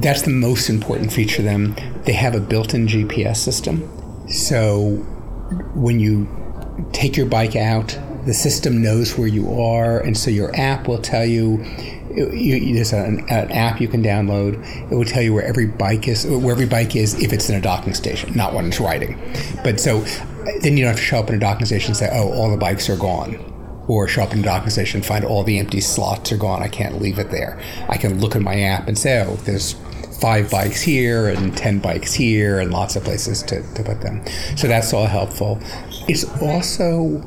that's 0.00 0.22
the 0.22 0.32
most 0.32 0.68
important 0.68 1.12
feature 1.12 1.42
them. 1.42 1.76
They 2.04 2.12
have 2.14 2.34
a 2.34 2.40
built-in 2.40 2.88
gps 2.88 3.36
system. 3.36 3.88
So 4.28 4.96
when 5.74 6.00
you 6.00 6.28
take 6.92 7.16
your 7.16 7.26
bike 7.26 7.54
out 7.54 7.96
the 8.24 8.34
system 8.34 8.80
knows 8.80 9.18
where 9.18 9.28
you 9.28 9.60
are 9.60 9.98
and 10.00 10.16
so 10.16 10.30
your 10.30 10.54
app 10.56 10.86
will 10.86 11.00
tell 11.00 11.24
you 11.24 11.58
you, 12.14 12.74
there's 12.74 12.92
an, 12.92 13.20
an, 13.30 13.50
app 13.52 13.80
you 13.80 13.88
can 13.88 14.02
download. 14.02 14.64
It 14.90 14.94
will 14.94 15.04
tell 15.04 15.22
you 15.22 15.32
where 15.34 15.44
every 15.44 15.66
bike 15.66 16.08
is, 16.08 16.26
where 16.26 16.52
every 16.52 16.66
bike 16.66 16.96
is, 16.96 17.14
if 17.22 17.32
it's 17.32 17.48
in 17.48 17.56
a 17.56 17.60
docking 17.60 17.94
station, 17.94 18.34
not 18.34 18.54
when 18.54 18.66
it's 18.66 18.80
riding. 18.80 19.18
But 19.64 19.80
so 19.80 20.00
then 20.60 20.76
you 20.76 20.84
don't 20.84 20.90
have 20.90 20.96
to 20.96 21.02
show 21.02 21.20
up 21.20 21.28
in 21.28 21.36
a 21.36 21.38
docking 21.38 21.66
station 21.66 21.90
and 21.90 21.96
say, 21.96 22.08
"Oh, 22.12 22.32
all 22.32 22.50
the 22.50 22.56
bikes 22.56 22.88
are 22.90 22.96
gone," 22.96 23.36
or 23.88 24.08
show 24.08 24.22
up 24.22 24.32
in 24.32 24.40
a 24.40 24.42
docking 24.42 24.70
station 24.70 24.98
and 24.98 25.06
find 25.06 25.24
all 25.24 25.42
the 25.44 25.58
empty 25.58 25.80
slots 25.80 26.32
are 26.32 26.36
gone. 26.36 26.62
I 26.62 26.68
can't 26.68 27.00
leave 27.00 27.18
it 27.18 27.30
there. 27.30 27.60
I 27.88 27.96
can 27.96 28.20
look 28.20 28.36
at 28.36 28.42
my 28.42 28.60
app 28.60 28.88
and 28.88 28.98
say, 28.98 29.24
"Oh, 29.26 29.36
there's." 29.44 29.76
Five 30.20 30.52
bikes 30.52 30.80
here 30.80 31.26
and 31.26 31.56
10 31.56 31.80
bikes 31.80 32.14
here, 32.14 32.60
and 32.60 32.70
lots 32.70 32.94
of 32.94 33.02
places 33.02 33.42
to, 33.42 33.60
to 33.74 33.82
put 33.82 34.02
them. 34.02 34.22
So 34.56 34.68
that's 34.68 34.92
all 34.92 35.06
helpful. 35.06 35.58
It's 36.06 36.22
also, 36.40 37.20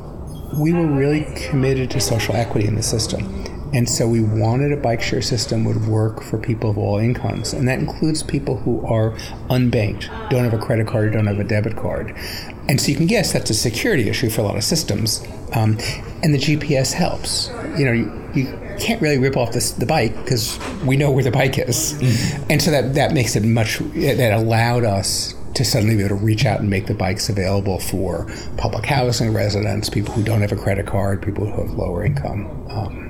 we 0.58 0.72
were 0.72 0.88
really 0.88 1.28
committed 1.36 1.92
to 1.92 2.00
social 2.00 2.38
equity 2.38 2.68
in 2.68 2.76
the 2.76 2.84
system 2.84 3.45
and 3.76 3.90
so 3.90 4.08
we 4.08 4.22
wanted 4.22 4.72
a 4.72 4.78
bike 4.78 5.02
share 5.02 5.22
system 5.22 5.66
would 5.66 5.86
work 5.86 6.24
for 6.24 6.38
people 6.38 6.70
of 6.70 6.78
all 6.78 6.98
incomes. 6.98 7.52
And 7.52 7.68
that 7.68 7.78
includes 7.78 8.24
people 8.24 8.56
who 8.56 8.80
are 8.86 9.12
unbanked, 9.50 10.30
don't 10.30 10.46
have 10.46 10.54
a 10.54 10.58
credit 10.58 10.88
card, 10.88 11.12
don't 11.12 11.28
have 11.28 11.40
a 11.40 11.44
debit 11.44 11.76
card. 11.76 12.16
And 12.70 12.80
so 12.80 12.88
you 12.88 12.96
can 12.96 13.06
guess 13.06 13.34
that's 13.34 13.50
a 13.50 13.54
security 13.54 14.08
issue 14.08 14.30
for 14.30 14.40
a 14.40 14.44
lot 14.46 14.56
of 14.56 14.64
systems. 14.64 15.22
Um, 15.52 15.78
and 16.24 16.34
the 16.34 16.38
GPS 16.38 16.94
helps. 16.94 17.50
You 17.78 17.84
know, 17.84 17.92
you, 17.92 18.32
you 18.34 18.78
can't 18.80 19.02
really 19.02 19.18
rip 19.18 19.36
off 19.36 19.52
this, 19.52 19.72
the 19.72 19.86
bike 19.86 20.16
because 20.24 20.58
we 20.86 20.96
know 20.96 21.12
where 21.12 21.26
the 21.26 21.32
bike 21.32 21.60
is. 21.60 21.96
Mm-hmm. 21.96 22.52
And 22.52 22.62
so 22.62 22.72
that, 22.72 22.94
that 22.94 23.12
makes 23.12 23.36
it 23.36 23.44
much, 23.44 23.80
that 23.80 24.32
allowed 24.32 24.86
us 24.86 25.36
to 25.56 25.66
suddenly 25.66 25.98
be 25.98 26.06
able 26.06 26.18
to 26.18 26.24
reach 26.24 26.46
out 26.46 26.62
and 26.62 26.70
make 26.70 26.86
the 26.86 26.94
bikes 26.94 27.28
available 27.28 27.80
for 27.80 28.26
public 28.56 28.86
housing 28.86 29.34
residents, 29.34 29.90
people 29.90 30.14
who 30.14 30.24
don't 30.24 30.40
have 30.40 30.54
a 30.54 30.56
credit 30.56 30.86
card, 30.86 31.22
people 31.22 31.46
who 31.46 31.62
have 31.62 31.72
lower 31.72 32.06
income. 32.06 32.68
Um, 32.70 33.05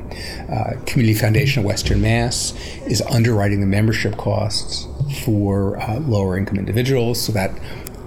uh, 0.49 0.73
Community 0.85 1.13
Foundation 1.13 1.59
of 1.59 1.65
Western 1.65 2.01
Mass 2.01 2.53
is 2.85 3.01
underwriting 3.01 3.61
the 3.61 3.67
membership 3.67 4.17
costs 4.17 4.87
for 5.23 5.77
uh, 5.81 5.99
lower 5.99 6.37
income 6.37 6.57
individuals, 6.57 7.21
so 7.21 7.31
that 7.31 7.51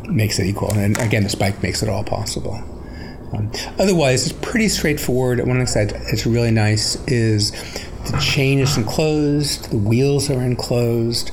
makes 0.05 0.39
it 0.39 0.47
equal. 0.47 0.73
And 0.73 0.99
again, 0.99 1.25
the 1.25 1.37
bike 1.37 1.63
makes 1.63 1.83
it 1.83 1.89
all 1.89 2.05
possible. 2.05 2.55
Um, 3.33 3.53
otherwise, 3.79 4.27
it's 4.27 4.39
pretty 4.41 4.69
straightforward. 4.69 5.39
One 5.41 5.61
of 5.61 5.67
the 5.67 5.73
things 5.73 5.93
that's 5.93 6.27
really 6.27 6.51
nice 6.51 6.97
is 7.07 7.51
the 8.11 8.19
chain 8.19 8.59
is 8.59 8.77
enclosed, 8.77 9.71
the 9.71 9.77
wheels 9.77 10.31
are 10.31 10.41
enclosed. 10.41 11.31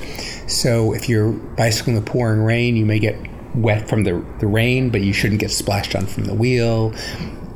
So 0.47 0.93
if 0.93 1.07
you're 1.07 1.31
bicycling 1.31 1.95
in 1.95 2.03
the 2.03 2.11
pouring 2.11 2.41
rain, 2.41 2.75
you 2.75 2.85
may 2.85 2.99
get 2.99 3.15
wet 3.55 3.87
from 3.87 4.03
the, 4.03 4.23
the 4.39 4.47
rain, 4.47 4.89
but 4.89 5.01
you 5.01 5.13
shouldn't 5.13 5.39
get 5.39 5.51
splashed 5.51 5.95
on 5.95 6.05
from 6.05 6.25
the 6.25 6.33
wheel. 6.33 6.93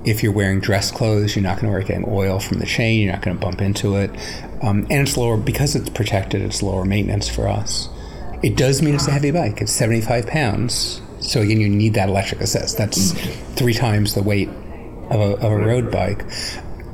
If 0.06 0.24
you're 0.24 0.32
wearing 0.32 0.60
dress 0.60 0.92
clothes, 0.92 1.36
you're 1.36 1.44
not 1.44 1.56
going 1.56 1.68
to 1.68 1.72
worry 1.72 1.84
getting 1.84 2.06
oil 2.08 2.40
from 2.40 2.60
the 2.60 2.66
chain. 2.66 3.02
You're 3.02 3.14
not 3.14 3.22
going 3.22 3.38
to 3.38 3.42
bump 3.42 3.62
into 3.62 3.96
it, 3.96 4.12
um, 4.62 4.88
and 4.90 5.08
it's 5.08 5.18
lower 5.18 5.38
because 5.38 5.76
it's 5.76 5.90
protected. 5.90 6.42
It's 6.42 6.64
lower 6.64 6.86
maintenance 6.86 7.28
for 7.28 7.48
us. 7.48 7.90
It 8.42 8.56
does 8.56 8.82
mean 8.82 8.96
it's 8.96 9.08
a 9.08 9.12
heavy 9.12 9.32
bike. 9.32 9.62
It's 9.62 9.74
75 9.74 10.28
pounds. 10.28 11.02
So 11.20 11.42
again, 11.42 11.60
you 11.60 11.68
need 11.68 11.96
that 11.96 12.08
electric 12.08 12.40
assist. 12.40 12.78
That's 12.78 13.12
three 13.56 13.74
times 13.74 14.16
the 14.16 14.24
weight 14.24 14.48
of 15.10 15.20
a, 15.20 15.36
of 15.36 15.52
a 15.52 15.58
road 15.58 15.92
bike. 15.92 16.24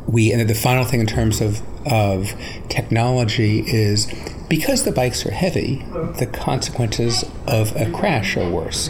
We 0.08 0.32
and 0.32 0.48
the 0.50 0.56
final 0.56 0.84
thing 0.84 1.00
in 1.00 1.08
terms 1.08 1.42
of 1.42 1.62
of 1.86 2.34
technology 2.70 3.60
is 3.60 4.12
because 4.50 4.84
the 4.84 4.92
bikes 4.92 5.26
are 5.26 5.32
heavy, 5.32 5.84
the 6.18 6.28
consequences 6.32 7.24
of 7.48 7.76
a 7.76 7.92
crash 7.92 8.38
are 8.38 8.50
worse. 8.50 8.90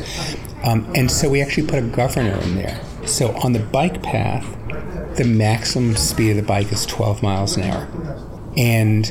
Um, 0.63 0.89
and 0.95 1.11
so 1.11 1.29
we 1.29 1.41
actually 1.41 1.67
put 1.67 1.79
a 1.79 1.87
governor 1.87 2.37
in 2.41 2.55
there 2.55 2.81
so 3.05 3.35
on 3.37 3.53
the 3.53 3.59
bike 3.59 4.01
path, 4.01 4.45
the 5.17 5.23
maximum 5.23 5.95
speed 5.95 6.31
of 6.31 6.37
the 6.37 6.43
bike 6.43 6.71
is 6.71 6.85
12 6.85 7.23
miles 7.23 7.57
an 7.57 7.63
hour. 7.63 7.87
And 8.57 9.05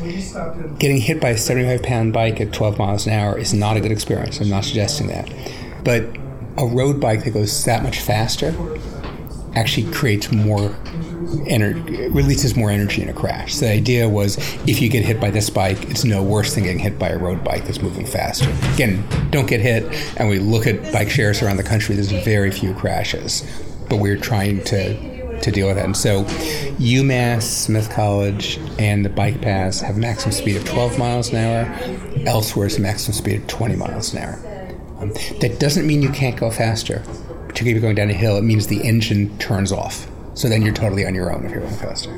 getting 0.79 0.99
hit 0.99 1.21
by 1.21 1.31
a 1.31 1.39
75 1.39 1.83
pound 1.83 2.13
bike 2.13 2.41
at 2.41 2.53
12 2.53 2.79
miles 2.79 3.07
an 3.07 3.13
hour 3.13 3.39
is 3.39 3.53
not 3.53 3.77
a 3.77 3.81
good 3.81 3.93
experience. 3.93 4.41
I'm 4.41 4.49
not 4.49 4.65
suggesting 4.65 5.09
that. 5.09 5.31
But 5.85 6.05
a 6.57 6.67
road 6.67 7.01
bike 7.01 7.25
that 7.25 7.33
goes 7.33 7.65
that 7.65 7.83
much 7.83 8.01
faster 8.01 8.55
actually 9.55 9.91
creates 9.93 10.33
more 10.33 10.75
energy, 11.47 12.09
releases 12.09 12.57
more 12.57 12.71
energy 12.71 13.03
in 13.03 13.09
a 13.09 13.13
crash. 13.13 13.55
So 13.55 13.67
the 13.67 13.73
idea 13.73 14.09
was 14.09 14.39
if 14.67 14.81
you 14.81 14.89
get 14.89 15.05
hit 15.05 15.21
by 15.21 15.31
this 15.31 15.51
bike, 15.51 15.91
it's 15.91 16.05
no 16.05 16.23
worse 16.23 16.55
than 16.55 16.65
getting 16.65 16.79
hit 16.79 16.99
by 16.99 17.09
a 17.09 17.19
road 17.19 17.45
bike 17.45 17.65
that's 17.65 17.83
moving 17.83 18.07
faster. 18.07 18.51
Again, 18.75 19.05
don't 19.31 19.47
get 19.47 19.61
hit. 19.61 19.85
And 20.19 20.29
we 20.29 20.39
look 20.39 20.67
at 20.67 20.93
bike 20.93 21.11
shares 21.11 21.43
around 21.43 21.59
the 21.59 21.63
country, 21.63 21.95
there's 21.95 22.11
very 22.11 22.51
few 22.51 22.75
crashes 22.75 23.47
but 23.89 23.97
we're 23.97 24.17
trying 24.17 24.63
to 24.65 25.15
to 25.45 25.51
deal 25.51 25.67
with 25.67 25.77
that. 25.77 25.85
And 25.85 25.97
so, 25.97 26.25
UMass, 26.25 27.43
Smith 27.43 27.91
College, 27.91 28.59
and 28.79 29.05
the 29.05 29.09
bike 29.09 29.41
paths 29.41 29.81
have 29.81 29.97
a 29.97 29.99
maximum 29.99 30.33
speed 30.33 30.57
of 30.57 30.65
12 30.65 30.99
miles 30.99 31.33
an 31.33 31.37
hour. 31.37 32.27
Elsewhere, 32.27 32.67
it's 32.67 32.79
maximum 32.79 33.15
speed 33.15 33.43
of 33.43 33.47
20 33.47 33.77
miles 33.77 34.13
an 34.15 34.23
hour. 34.23 34.35
Um, 35.01 35.13
that 35.41 35.59
doesn't 35.61 35.87
mean 35.87 36.03
you 36.03 36.11
can't 36.11 36.37
go 36.37 36.51
faster, 36.51 37.01
particularly 37.49 37.71
if 37.71 37.75
you're 37.75 37.81
going 37.81 37.97
down 37.97 38.11
a 38.11 38.15
hill. 38.15 38.37
It 38.37 38.43
means 38.43 38.67
the 38.67 38.83
engine 38.87 39.37
turns 39.39 39.73
off. 39.73 40.09
So 40.35 40.49
then 40.49 40.63
you're 40.63 40.75
totally 40.75 41.07
on 41.07 41.15
your 41.15 41.33
own 41.33 41.45
if 41.45 41.53
you're 41.53 41.61
going 41.61 41.77
faster. 41.77 42.11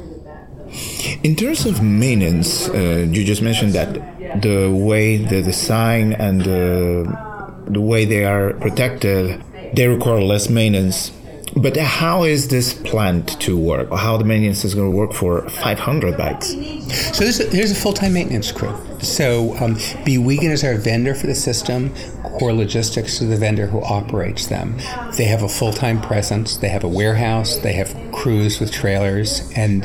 In 1.22 1.36
terms 1.36 1.64
of 1.64 1.82
maintenance, 1.82 2.68
uh, 2.68 3.06
you 3.10 3.24
just 3.24 3.42
mentioned 3.42 3.72
that 3.72 3.94
the 4.42 4.70
way 4.70 5.16
the 5.16 5.42
design 5.42 6.12
and 6.12 6.42
the, 6.42 7.64
the 7.66 7.80
way 7.80 8.04
they 8.04 8.24
are 8.24 8.52
protected, 8.54 9.42
they 9.74 9.86
require 9.88 10.20
less 10.20 10.48
maintenance 10.48 11.12
but 11.54 11.76
how 11.76 12.24
is 12.24 12.48
this 12.48 12.74
planned 12.74 13.28
to 13.40 13.56
work? 13.56 13.90
How 13.90 14.16
the 14.16 14.24
maintenance 14.24 14.64
is 14.64 14.74
going 14.74 14.90
to 14.90 14.96
work 14.96 15.12
for 15.12 15.48
500 15.48 16.16
bikes? 16.16 16.48
So 16.48 17.24
there's 17.24 17.40
a, 17.40 17.44
there's 17.44 17.70
a 17.70 17.74
full-time 17.74 18.12
maintenance 18.14 18.52
crew. 18.52 18.74
So 19.00 19.56
um, 19.56 19.76
Bewegen 20.04 20.50
is 20.50 20.64
our 20.64 20.74
vendor 20.74 21.14
for 21.14 21.26
the 21.26 21.34
system. 21.34 21.94
Core 22.22 22.52
Logistics 22.52 23.22
is 23.22 23.28
the 23.28 23.36
vendor 23.36 23.66
who 23.66 23.82
operates 23.82 24.46
them. 24.48 24.76
They 25.16 25.24
have 25.24 25.42
a 25.42 25.48
full-time 25.48 26.02
presence. 26.02 26.56
They 26.56 26.68
have 26.68 26.84
a 26.84 26.88
warehouse. 26.88 27.56
They 27.58 27.72
have 27.74 27.94
crews 28.12 28.60
with 28.60 28.72
trailers, 28.72 29.50
and 29.56 29.84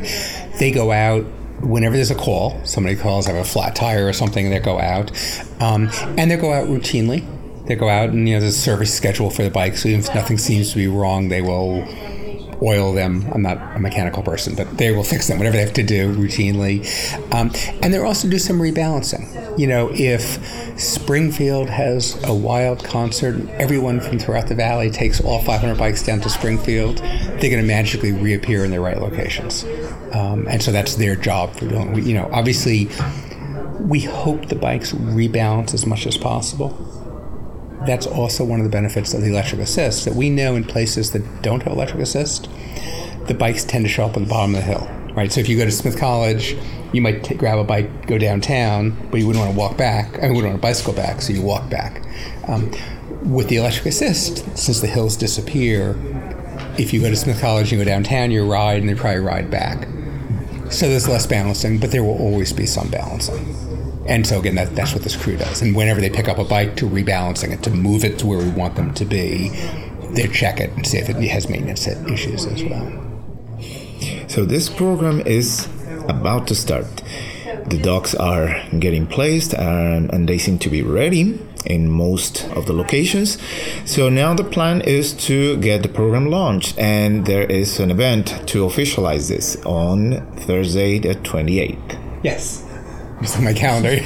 they 0.60 0.72
go 0.72 0.92
out 0.92 1.24
whenever 1.62 1.96
there's 1.96 2.12
a 2.12 2.16
call. 2.16 2.60
Somebody 2.66 2.96
calls, 2.96 3.28
have 3.28 3.36
a 3.36 3.44
flat 3.44 3.76
tire 3.76 4.08
or 4.08 4.14
something, 4.14 4.50
they 4.50 4.60
go 4.60 4.80
out, 4.80 5.12
um, 5.62 5.90
and 6.18 6.32
they 6.32 6.38
go 6.38 6.52
out 6.52 6.68
routinely 6.68 7.26
they 7.72 7.80
go 7.80 7.90
out 7.90 8.10
and 8.10 8.28
you 8.28 8.36
know 8.36 8.42
there's 8.42 8.56
a 8.56 8.60
service 8.60 8.94
schedule 8.94 9.30
for 9.30 9.44
the 9.44 9.50
bike. 9.50 9.78
So 9.78 9.88
if 9.90 10.14
nothing 10.14 10.38
seems 10.38 10.72
to 10.72 10.76
be 10.76 10.88
wrong, 10.88 11.30
they 11.30 11.42
will 11.42 11.88
oil 12.62 12.94
them. 12.94 13.26
I'm 13.34 13.42
not 13.42 13.58
a 13.76 13.80
mechanical 13.80 14.22
person, 14.22 14.56
but 14.56 14.78
they 14.78 14.92
will 14.92 15.04
fix 15.04 15.28
them, 15.28 15.40
whatever 15.40 15.58
they 15.58 15.64
have 15.64 15.74
to 15.74 15.84
do 15.84 16.14
routinely. 16.14 16.86
Um, 17.34 17.52
and 17.82 17.94
they'll 17.94 18.06
also 18.06 18.30
do 18.30 18.38
some 18.38 18.60
rebalancing. 18.60 19.58
You 19.58 19.68
know, 19.68 19.90
if 19.94 20.80
Springfield 20.80 21.70
has 21.70 22.22
a 22.24 22.34
wild 22.34 22.84
concert, 22.84 23.40
everyone 23.52 24.00
from 24.00 24.20
throughout 24.20 24.48
the 24.48 24.56
valley 24.56 24.92
takes 24.92 25.20
all 25.22 25.42
500 25.42 25.76
bikes 25.78 26.04
down 26.04 26.22
to 26.22 26.30
Springfield, 26.30 26.98
they're 26.98 27.50
going 27.50 27.62
to 27.62 27.64
magically 27.64 28.12
reappear 28.12 28.64
in 28.64 28.70
their 28.70 28.82
right 28.82 29.00
locations. 29.00 29.64
Um, 30.12 30.46
and 30.48 30.62
so 30.62 30.72
that's 30.72 30.96
their 30.96 31.16
job 31.16 31.56
for 31.56 31.68
doing. 31.68 31.96
You 32.06 32.14
know, 32.14 32.30
obviously, 32.32 32.90
we 33.80 34.02
hope 34.02 34.50
the 34.50 34.56
bikes 34.56 34.92
rebalance 34.92 35.74
as 35.74 35.88
much 35.88 36.06
as 36.06 36.16
possible 36.16 36.91
that's 37.86 38.06
also 38.06 38.44
one 38.44 38.60
of 38.60 38.64
the 38.64 38.70
benefits 38.70 39.14
of 39.14 39.22
the 39.22 39.30
electric 39.30 39.62
assist 39.62 40.06
that 40.06 40.16
we 40.16 40.30
know 40.30 40.56
in 40.56 40.64
places 40.64 41.12
that 41.12 41.42
don't 41.42 41.64
have 41.64 41.74
electric 41.74 42.02
assist, 42.02 42.50
the 43.28 43.34
bikes 43.34 43.64
tend 43.64 43.86
to 43.86 43.90
show 43.90 44.06
up 44.06 44.16
on 44.16 44.24
the 44.24 44.30
bottom 44.30 44.56
of 44.56 44.62
the 44.62 44.66
hill, 44.66 44.88
right? 45.16 45.32
So 45.32 45.40
if 45.40 45.50
you 45.50 45.58
go 45.58 45.66
to 45.66 45.72
Smith 45.72 45.98
College, 45.98 46.56
you 46.94 47.02
might 47.02 47.24
t- 47.24 47.36
grab 47.36 47.58
a 47.58 47.64
bike, 47.64 48.08
go 48.08 48.18
downtown, 48.18 48.92
but 49.10 49.20
you 49.20 49.28
wouldn't 49.28 49.44
want 49.44 49.54
to 49.54 49.60
walk 49.60 49.78
back. 49.78 50.18
I 50.20 50.24
mean, 50.24 50.36
wouldn't 50.36 50.54
want 50.54 50.62
to 50.62 50.62
bicycle 50.62 50.94
back, 50.94 51.22
so 51.22 51.34
you 51.34 51.42
walk 51.42 51.70
back. 51.70 52.04
Um, 52.48 52.72
with 53.24 53.48
the 53.50 53.58
electric 53.58 53.86
assist, 53.86 54.58
since 54.58 54.82
the 54.82 54.88
hills 54.88 55.16
disappear, 55.16 55.96
if 56.78 56.94
you 56.94 57.02
go 57.02 57.10
to 57.10 57.16
Smith 57.16 57.40
College 57.40 57.72
and 57.72 57.80
you 57.80 57.86
go 57.86 57.90
downtown, 57.90 58.32
you 58.32 58.50
ride 58.50 58.82
and 58.82 58.90
they 58.90 58.96
probably 58.96 59.20
ride 59.20 59.50
back. 59.50 59.88
So 60.72 60.88
there's 60.88 61.08
less 61.08 61.26
balancing, 61.28 61.80
but 61.80 61.92
there 61.92 62.04
will 62.04 62.18
always 62.18 62.54
be 62.54 62.66
some 62.66 62.90
balancing. 62.90 63.71
And 64.08 64.26
so 64.26 64.40
again, 64.40 64.56
that, 64.56 64.76
that's 64.76 64.94
what 64.94 65.04
this 65.04 65.16
crew 65.16 65.38
does. 65.38 65.62
And 65.62 65.76
whenever 65.76 66.02
they 66.02 66.10
pick 66.10 66.28
up 66.28 66.38
a 66.38 66.44
bike, 66.44 66.76
to 66.78 66.90
rebalancing 66.90 67.52
it, 67.52 67.64
to 67.64 67.70
move 67.70 68.04
it 68.04 68.20
to 68.20 68.28
where 68.28 68.40
we 68.40 68.50
want 68.50 68.76
them 68.76 68.94
to 68.96 69.06
be, 69.06 69.50
they 70.14 70.28
check 70.28 70.60
it 70.60 70.72
and 70.72 70.86
see 70.86 70.98
if 70.98 71.10
it 71.10 71.16
has 71.28 71.50
maintenance 71.50 71.88
issues 71.88 72.46
as 72.46 72.64
well. 72.64 72.92
So 74.28 74.46
this 74.46 74.70
program 74.70 75.22
is 75.22 75.68
about 76.08 76.48
to 76.48 76.56
start. 76.56 76.86
The 77.66 77.80
docks 77.82 78.16
are 78.16 78.64
getting 78.80 79.06
placed 79.06 79.54
and, 79.54 80.12
and 80.12 80.28
they 80.28 80.38
seem 80.38 80.58
to 80.60 80.70
be 80.70 80.82
ready 80.82 81.40
in 81.66 81.90
most 81.90 82.46
of 82.50 82.66
the 82.66 82.74
locations. 82.74 83.38
So 83.86 84.10
now 84.10 84.34
the 84.34 84.44
plan 84.44 84.82
is 84.82 85.14
to 85.28 85.58
get 85.58 85.84
the 85.84 85.90
program 85.90 86.28
launched, 86.30 86.78
and 86.80 87.26
there 87.26 87.44
is 87.44 87.80
an 87.80 87.92
event 87.92 88.48
to 88.48 88.66
officialize 88.66 89.30
this 89.30 89.64
on 89.66 90.26
Thursday, 90.38 90.98
the 90.98 91.16
28th. 91.16 92.24
Yes, 92.24 92.66
it's 93.22 93.38
on 93.38 93.44
my 93.44 93.54
calendar. 93.54 93.98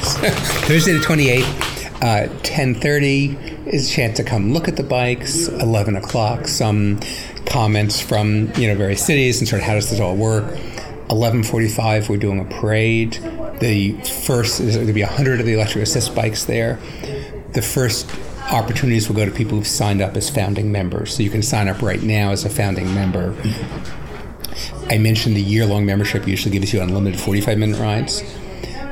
Thursday 0.67 0.93
the 0.93 0.99
28th. 0.99 1.75
Uh, 1.95 2.27
10.30 2.43 3.67
is 3.67 3.89
a 3.89 3.93
chance 3.93 4.17
to 4.17 4.23
come 4.23 4.51
look 4.51 4.67
at 4.67 4.75
the 4.75 4.83
bikes 4.83 5.47
11 5.47 5.95
o'clock 5.95 6.45
some 6.45 6.99
comments 7.45 8.01
from 8.01 8.51
you 8.57 8.67
know 8.67 8.75
various 8.75 9.03
cities 9.03 9.39
and 9.39 9.47
sort 9.47 9.61
of 9.61 9.65
how 9.65 9.73
does 9.73 9.89
this 9.89 10.01
all 10.01 10.15
work 10.15 10.43
11.45 11.07 12.09
we're 12.09 12.17
doing 12.17 12.41
a 12.41 12.45
parade 12.59 13.13
the 13.61 13.93
first 14.25 14.59
there's 14.59 14.75
going 14.75 14.87
to 14.87 14.93
be 14.93 15.03
100 15.03 15.39
of 15.39 15.45
the 15.45 15.53
electric 15.53 15.83
assist 15.83 16.13
bikes 16.13 16.43
there 16.43 16.77
the 17.53 17.61
first 17.61 18.11
opportunities 18.51 19.07
will 19.07 19.15
go 19.15 19.25
to 19.25 19.31
people 19.31 19.57
who've 19.57 19.67
signed 19.67 20.01
up 20.01 20.15
as 20.15 20.29
founding 20.29 20.71
members. 20.71 21.15
So 21.15 21.23
you 21.23 21.29
can 21.29 21.41
sign 21.41 21.67
up 21.67 21.81
right 21.81 22.01
now 22.01 22.31
as 22.31 22.45
a 22.45 22.49
founding 22.49 22.93
member. 22.93 23.35
I 24.89 24.97
mentioned 24.97 25.35
the 25.35 25.41
year 25.41 25.65
long 25.65 25.85
membership 25.85 26.27
usually 26.27 26.57
gives 26.57 26.73
you 26.73 26.81
unlimited 26.81 27.19
45 27.19 27.57
minute 27.57 27.79
rides. 27.79 28.23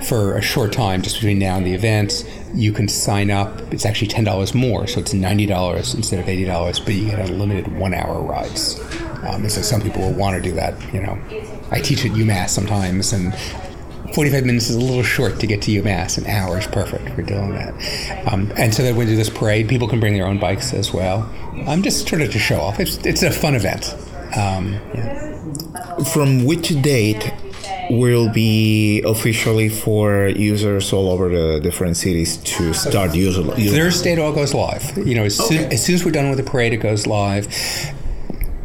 For 0.08 0.38
a 0.38 0.42
short 0.42 0.74
time, 0.74 1.02
just 1.02 1.16
between 1.16 1.40
now 1.40 1.56
and 1.56 1.66
the 1.66 1.74
events, 1.74 2.26
you 2.54 2.74
can 2.74 2.88
sign 2.88 3.32
up. 3.32 3.58
It's 3.74 3.86
actually 3.86 4.10
$10 4.10 4.54
more, 4.54 4.86
so 4.88 5.00
it's 5.00 5.14
$90 5.14 5.96
instead 5.96 6.20
of 6.20 6.26
$80, 6.26 6.86
but 6.86 6.94
you 6.94 7.10
get 7.10 7.20
unlimited 7.20 7.72
one 7.78 7.94
hour 7.94 8.22
rides. 8.22 8.80
Um, 9.24 9.44
and 9.44 9.52
so 9.52 9.62
some 9.62 9.82
people 9.82 10.02
will 10.02 10.14
want 10.14 10.36
to 10.36 10.42
do 10.42 10.54
that. 10.56 10.94
You 10.94 11.02
know, 11.02 11.18
I 11.72 11.80
teach 11.80 12.06
at 12.06 12.12
UMass 12.12 12.50
sometimes, 12.50 13.14
and 13.14 13.34
45 14.14 14.46
minutes 14.46 14.70
is 14.70 14.76
a 14.76 14.80
little 14.80 15.04
short 15.04 15.40
to 15.40 15.48
get 15.48 15.62
to 15.64 15.72
UMass. 15.72 16.18
An 16.18 16.28
hour 16.28 16.60
is 16.60 16.68
perfect 16.68 17.10
for 17.16 17.22
doing 17.22 17.54
that. 17.54 18.28
Um, 18.32 18.52
and 18.58 18.74
so 18.74 18.84
that 18.84 18.96
when 18.96 19.08
we 19.08 19.14
do 19.14 19.16
this 19.16 19.30
parade, 19.30 19.70
people 19.70 19.88
can 19.88 20.00
bring 20.00 20.14
their 20.14 20.28
own 20.28 20.40
bikes 20.40 20.74
as 20.74 20.94
well. 20.94 21.30
I'm 21.66 21.82
just 21.82 22.08
sort 22.08 22.22
of 22.22 22.32
to 22.32 22.40
show 22.40 22.60
off. 22.60 22.80
It's, 22.80 22.98
it's 23.06 23.24
a 23.24 23.32
fun 23.32 23.56
event. 23.56 23.96
Um, 24.36 24.74
yeah. 24.94 26.04
From 26.12 26.46
which 26.46 26.82
date 26.82 27.32
will 27.90 28.30
be 28.30 29.02
officially 29.06 29.70
for 29.70 30.28
users 30.28 30.94
all 30.94 31.10
over 31.10 31.30
the 31.30 31.60
different 31.60 31.98
cities 31.98 32.38
to 32.38 32.74
start 32.74 33.14
using 33.16 33.50
Thursday 33.74 34.14
it 34.14 34.20
all 34.20 34.34
goes 34.34 34.54
live. 34.54 34.98
You 34.98 35.16
know, 35.16 35.24
as, 35.24 35.40
okay. 35.40 35.58
soon, 35.58 35.72
as 35.74 35.86
soon 35.86 35.96
as 35.96 36.06
we're 36.06 36.12
done 36.12 36.30
with 36.30 36.38
the 36.38 36.50
parade, 36.50 36.74
it 36.74 36.78
goes 36.78 37.08
live 37.08 37.48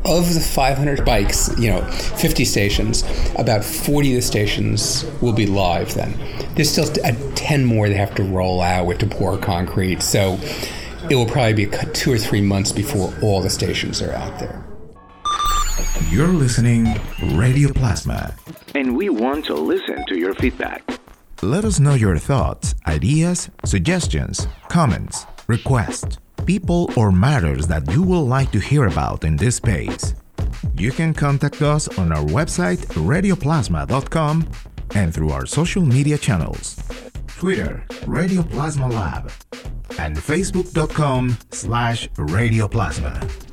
of 0.05 0.33
the 0.33 0.41
500 0.41 1.05
bikes, 1.05 1.51
you 1.59 1.71
know, 1.71 1.83
50 1.83 2.45
stations, 2.45 3.05
about 3.37 3.65
40 3.65 4.11
of 4.11 4.17
the 4.17 4.23
stations 4.23 5.05
will 5.21 5.33
be 5.33 5.47
live 5.47 5.95
then. 5.95 6.15
There's 6.55 6.71
still 6.71 6.87
10 6.87 7.65
more 7.65 7.89
they 7.89 7.95
have 7.95 8.15
to 8.15 8.23
roll 8.23 8.61
out 8.61 8.87
with 8.87 8.99
to 8.99 9.07
pour 9.07 9.37
concrete. 9.37 10.03
So 10.03 10.39
it 11.11 11.15
will 11.15 11.27
probably 11.27 11.53
be 11.53 11.67
two 11.93 12.13
or 12.13 12.19
three 12.19 12.41
months 12.41 12.73
before 12.73 13.13
all 13.23 13.43
the 13.43 13.51
stations 13.51 14.01
are 14.01 14.13
out 14.13 14.39
there. 14.39 14.68
You're 16.11 16.29
listening 16.29 16.95
Radio 17.37 17.73
Plasma. 17.73 18.35
And 18.75 18.97
we 18.97 19.09
want 19.09 19.45
to 19.47 19.55
listen 19.55 20.05
to 20.07 20.19
your 20.19 20.35
feedback. 20.35 20.83
Let 21.43 21.65
us 21.65 21.79
know 21.79 21.95
your 21.95 22.19
thoughts, 22.19 22.75
ideas, 22.87 23.51
suggestions, 23.65 24.47
comments, 24.69 25.27
requests 25.47 26.19
people 26.49 26.91
or 26.97 27.13
matters 27.13 27.67
that 27.67 27.87
you 27.93 28.03
would 28.03 28.21
like 28.21 28.51
to 28.51 28.59
hear 28.59 28.87
about 28.87 29.23
in 29.23 29.37
this 29.37 29.57
space. 29.57 30.15
You 30.77 30.91
can 30.93 31.13
contact 31.13 31.61
us 31.61 31.89
on 31.99 32.11
our 32.11 32.25
website 32.25 32.79
radioplasma.com 32.97 34.49
and 34.95 35.13
through 35.13 35.31
our 35.31 35.45
social 35.45 35.83
media 35.83 36.17
channels 36.17 36.77
Twitter, 37.27 37.85
Radioplasma 38.07 38.91
Lab, 38.91 39.31
and 39.99 40.17
Facebook.com 40.17 41.37
slash 41.51 42.09
Radioplasma. 42.17 43.48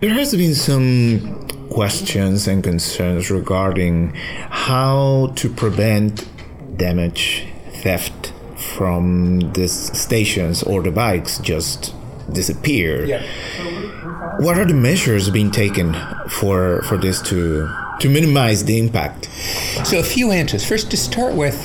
There 0.00 0.14
has 0.14 0.32
been 0.32 0.54
some 0.54 1.48
questions 1.70 2.46
and 2.46 2.62
concerns 2.62 3.32
regarding 3.32 4.14
how 4.14 5.32
to 5.34 5.50
prevent 5.50 6.24
damage, 6.76 7.44
theft 7.82 8.32
from 8.76 9.40
these 9.54 9.72
stations 9.98 10.62
or 10.62 10.82
the 10.82 10.92
bikes 10.92 11.38
just 11.40 11.96
disappear. 12.32 13.06
Yeah. 13.06 13.22
What 14.38 14.56
are 14.56 14.64
the 14.64 14.74
measures 14.74 15.30
being 15.30 15.50
taken 15.50 15.96
for 16.28 16.82
for 16.82 16.96
this 16.96 17.20
to 17.22 17.68
to 17.98 18.08
minimize 18.08 18.66
the 18.66 18.78
impact? 18.78 19.28
So 19.84 19.98
a 19.98 20.04
few 20.04 20.30
answers. 20.30 20.64
First, 20.64 20.92
to 20.92 20.96
start 20.96 21.34
with, 21.34 21.58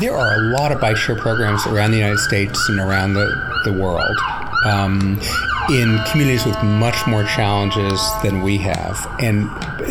there 0.00 0.16
are 0.16 0.32
a 0.32 0.42
lot 0.56 0.72
of 0.72 0.80
bike 0.80 0.96
share 0.96 1.16
programs 1.16 1.66
around 1.66 1.90
the 1.90 1.98
United 1.98 2.20
States 2.20 2.58
and 2.70 2.80
around 2.80 3.12
the, 3.12 3.26
the 3.66 3.72
world. 3.74 4.16
Um, 4.64 5.20
in 5.70 5.98
communities 6.10 6.44
with 6.44 6.62
much 6.62 7.06
more 7.06 7.24
challenges 7.24 8.00
than 8.22 8.42
we 8.42 8.58
have. 8.58 9.06
And 9.20 9.48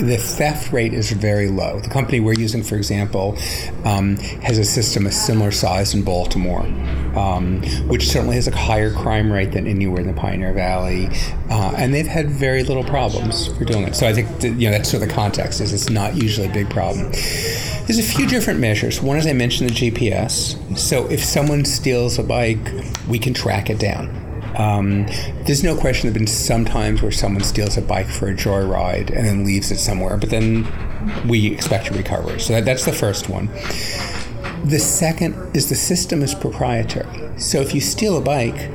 the 0.07 0.17
theft 0.17 0.71
rate 0.71 0.93
is 0.93 1.11
very 1.11 1.49
low. 1.49 1.79
The 1.79 1.89
company 1.89 2.19
we're 2.19 2.33
using, 2.33 2.63
for 2.63 2.75
example, 2.75 3.37
um, 3.83 4.17
has 4.17 4.57
a 4.57 4.65
system 4.65 5.07
a 5.07 5.11
similar 5.11 5.51
size 5.51 5.93
in 5.93 6.03
Baltimore, 6.03 6.61
um, 7.15 7.61
which 7.87 8.07
certainly 8.07 8.35
has 8.35 8.47
a 8.47 8.55
higher 8.55 8.93
crime 8.93 9.31
rate 9.31 9.51
than 9.51 9.67
anywhere 9.67 10.01
in 10.01 10.07
the 10.07 10.13
Pioneer 10.13 10.53
Valley. 10.53 11.09
Uh, 11.49 11.73
and 11.77 11.93
they've 11.93 12.07
had 12.07 12.29
very 12.29 12.63
little 12.63 12.83
problems 12.83 13.47
for 13.57 13.65
doing 13.65 13.83
it. 13.83 13.95
So 13.95 14.07
I 14.07 14.13
think 14.13 14.27
that, 14.39 14.49
you 14.49 14.69
know 14.69 14.71
that's 14.71 14.89
sort 14.89 15.01
of 15.01 15.09
the 15.09 15.15
context 15.15 15.59
is 15.61 15.73
it's 15.73 15.89
not 15.89 16.15
usually 16.15 16.47
a 16.47 16.53
big 16.53 16.69
problem. 16.69 17.11
There's 17.85 17.99
a 17.99 18.03
few 18.03 18.27
different 18.27 18.59
measures. 18.59 19.01
One, 19.01 19.17
as 19.17 19.27
I 19.27 19.33
mentioned, 19.33 19.71
the 19.71 19.73
GPS. 19.73 20.77
So 20.77 21.05
if 21.07 21.23
someone 21.23 21.65
steals 21.65 22.17
a 22.17 22.23
bike, 22.23 22.71
we 23.09 23.19
can 23.19 23.33
track 23.33 23.69
it 23.69 23.77
down. 23.79 24.32
Um, 24.55 25.05
there's 25.45 25.63
no 25.63 25.75
question 25.75 26.07
there 26.07 26.13
have 26.13 26.19
been 26.19 26.27
some 26.27 26.65
times 26.65 27.01
where 27.01 27.11
someone 27.11 27.43
steals 27.43 27.77
a 27.77 27.81
bike 27.81 28.07
for 28.07 28.27
a 28.27 28.33
joyride 28.33 29.09
and 29.09 29.25
then 29.25 29.45
leaves 29.45 29.71
it 29.71 29.77
somewhere, 29.77 30.17
but 30.17 30.29
then 30.29 30.67
we 31.27 31.47
expect 31.47 31.87
to 31.87 31.93
recover. 31.93 32.39
So 32.39 32.53
that, 32.53 32.65
that's 32.65 32.85
the 32.85 32.93
first 32.93 33.29
one. 33.29 33.47
The 34.63 34.79
second 34.79 35.55
is 35.55 35.69
the 35.69 35.75
system 35.75 36.21
is 36.21 36.33
proprietary. 36.33 37.29
So 37.37 37.59
if 37.59 37.73
you 37.75 37.81
steal 37.81 38.17
a 38.17 38.21
bike, 38.21 38.71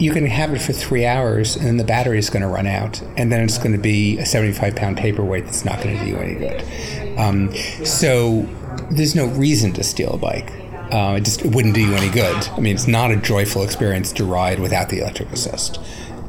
you 0.00 0.12
can 0.12 0.24
have 0.26 0.52
it 0.54 0.60
for 0.60 0.72
three 0.72 1.04
hours 1.04 1.56
and 1.56 1.66
then 1.66 1.76
the 1.76 1.84
battery 1.84 2.18
is 2.18 2.30
going 2.30 2.42
to 2.42 2.48
run 2.48 2.66
out 2.66 3.02
and 3.18 3.30
then 3.30 3.44
it's 3.44 3.58
going 3.58 3.72
to 3.72 3.78
be 3.78 4.18
a 4.18 4.24
75 4.24 4.74
pound 4.74 4.96
paperweight 4.96 5.44
that's 5.44 5.64
not 5.64 5.82
going 5.82 5.96
to 5.96 6.04
do 6.04 6.10
you 6.10 6.16
any 6.16 6.34
good 6.34 7.18
um, 7.18 7.54
so 7.84 8.48
there's 8.90 9.14
no 9.14 9.26
reason 9.26 9.72
to 9.74 9.84
steal 9.84 10.12
a 10.12 10.16
bike 10.16 10.50
uh, 10.92 11.16
it 11.16 11.24
just 11.24 11.44
it 11.44 11.54
wouldn't 11.54 11.74
do 11.74 11.80
you 11.80 11.94
any 11.94 12.10
good. 12.10 12.36
I 12.48 12.60
mean, 12.60 12.74
it's 12.74 12.86
not 12.86 13.10
a 13.10 13.16
joyful 13.16 13.62
experience 13.62 14.12
to 14.14 14.24
ride 14.24 14.58
without 14.60 14.88
the 14.88 15.00
electric 15.00 15.30
assist. 15.32 15.78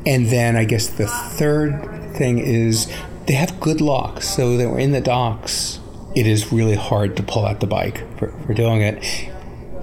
And 0.05 0.27
then 0.27 0.55
I 0.55 0.65
guess 0.65 0.87
the 0.87 1.07
third 1.07 2.15
thing 2.15 2.39
is 2.39 2.91
they 3.27 3.33
have 3.33 3.59
good 3.59 3.81
locks, 3.81 4.27
so 4.27 4.57
that 4.57 4.69
we're 4.69 4.79
in 4.79 4.91
the 4.91 5.01
docks. 5.01 5.79
It 6.15 6.27
is 6.27 6.51
really 6.51 6.75
hard 6.75 7.15
to 7.17 7.23
pull 7.23 7.45
out 7.45 7.59
the 7.59 7.67
bike 7.67 8.03
for, 8.17 8.31
for 8.45 8.53
doing 8.53 8.81
it. 8.81 9.03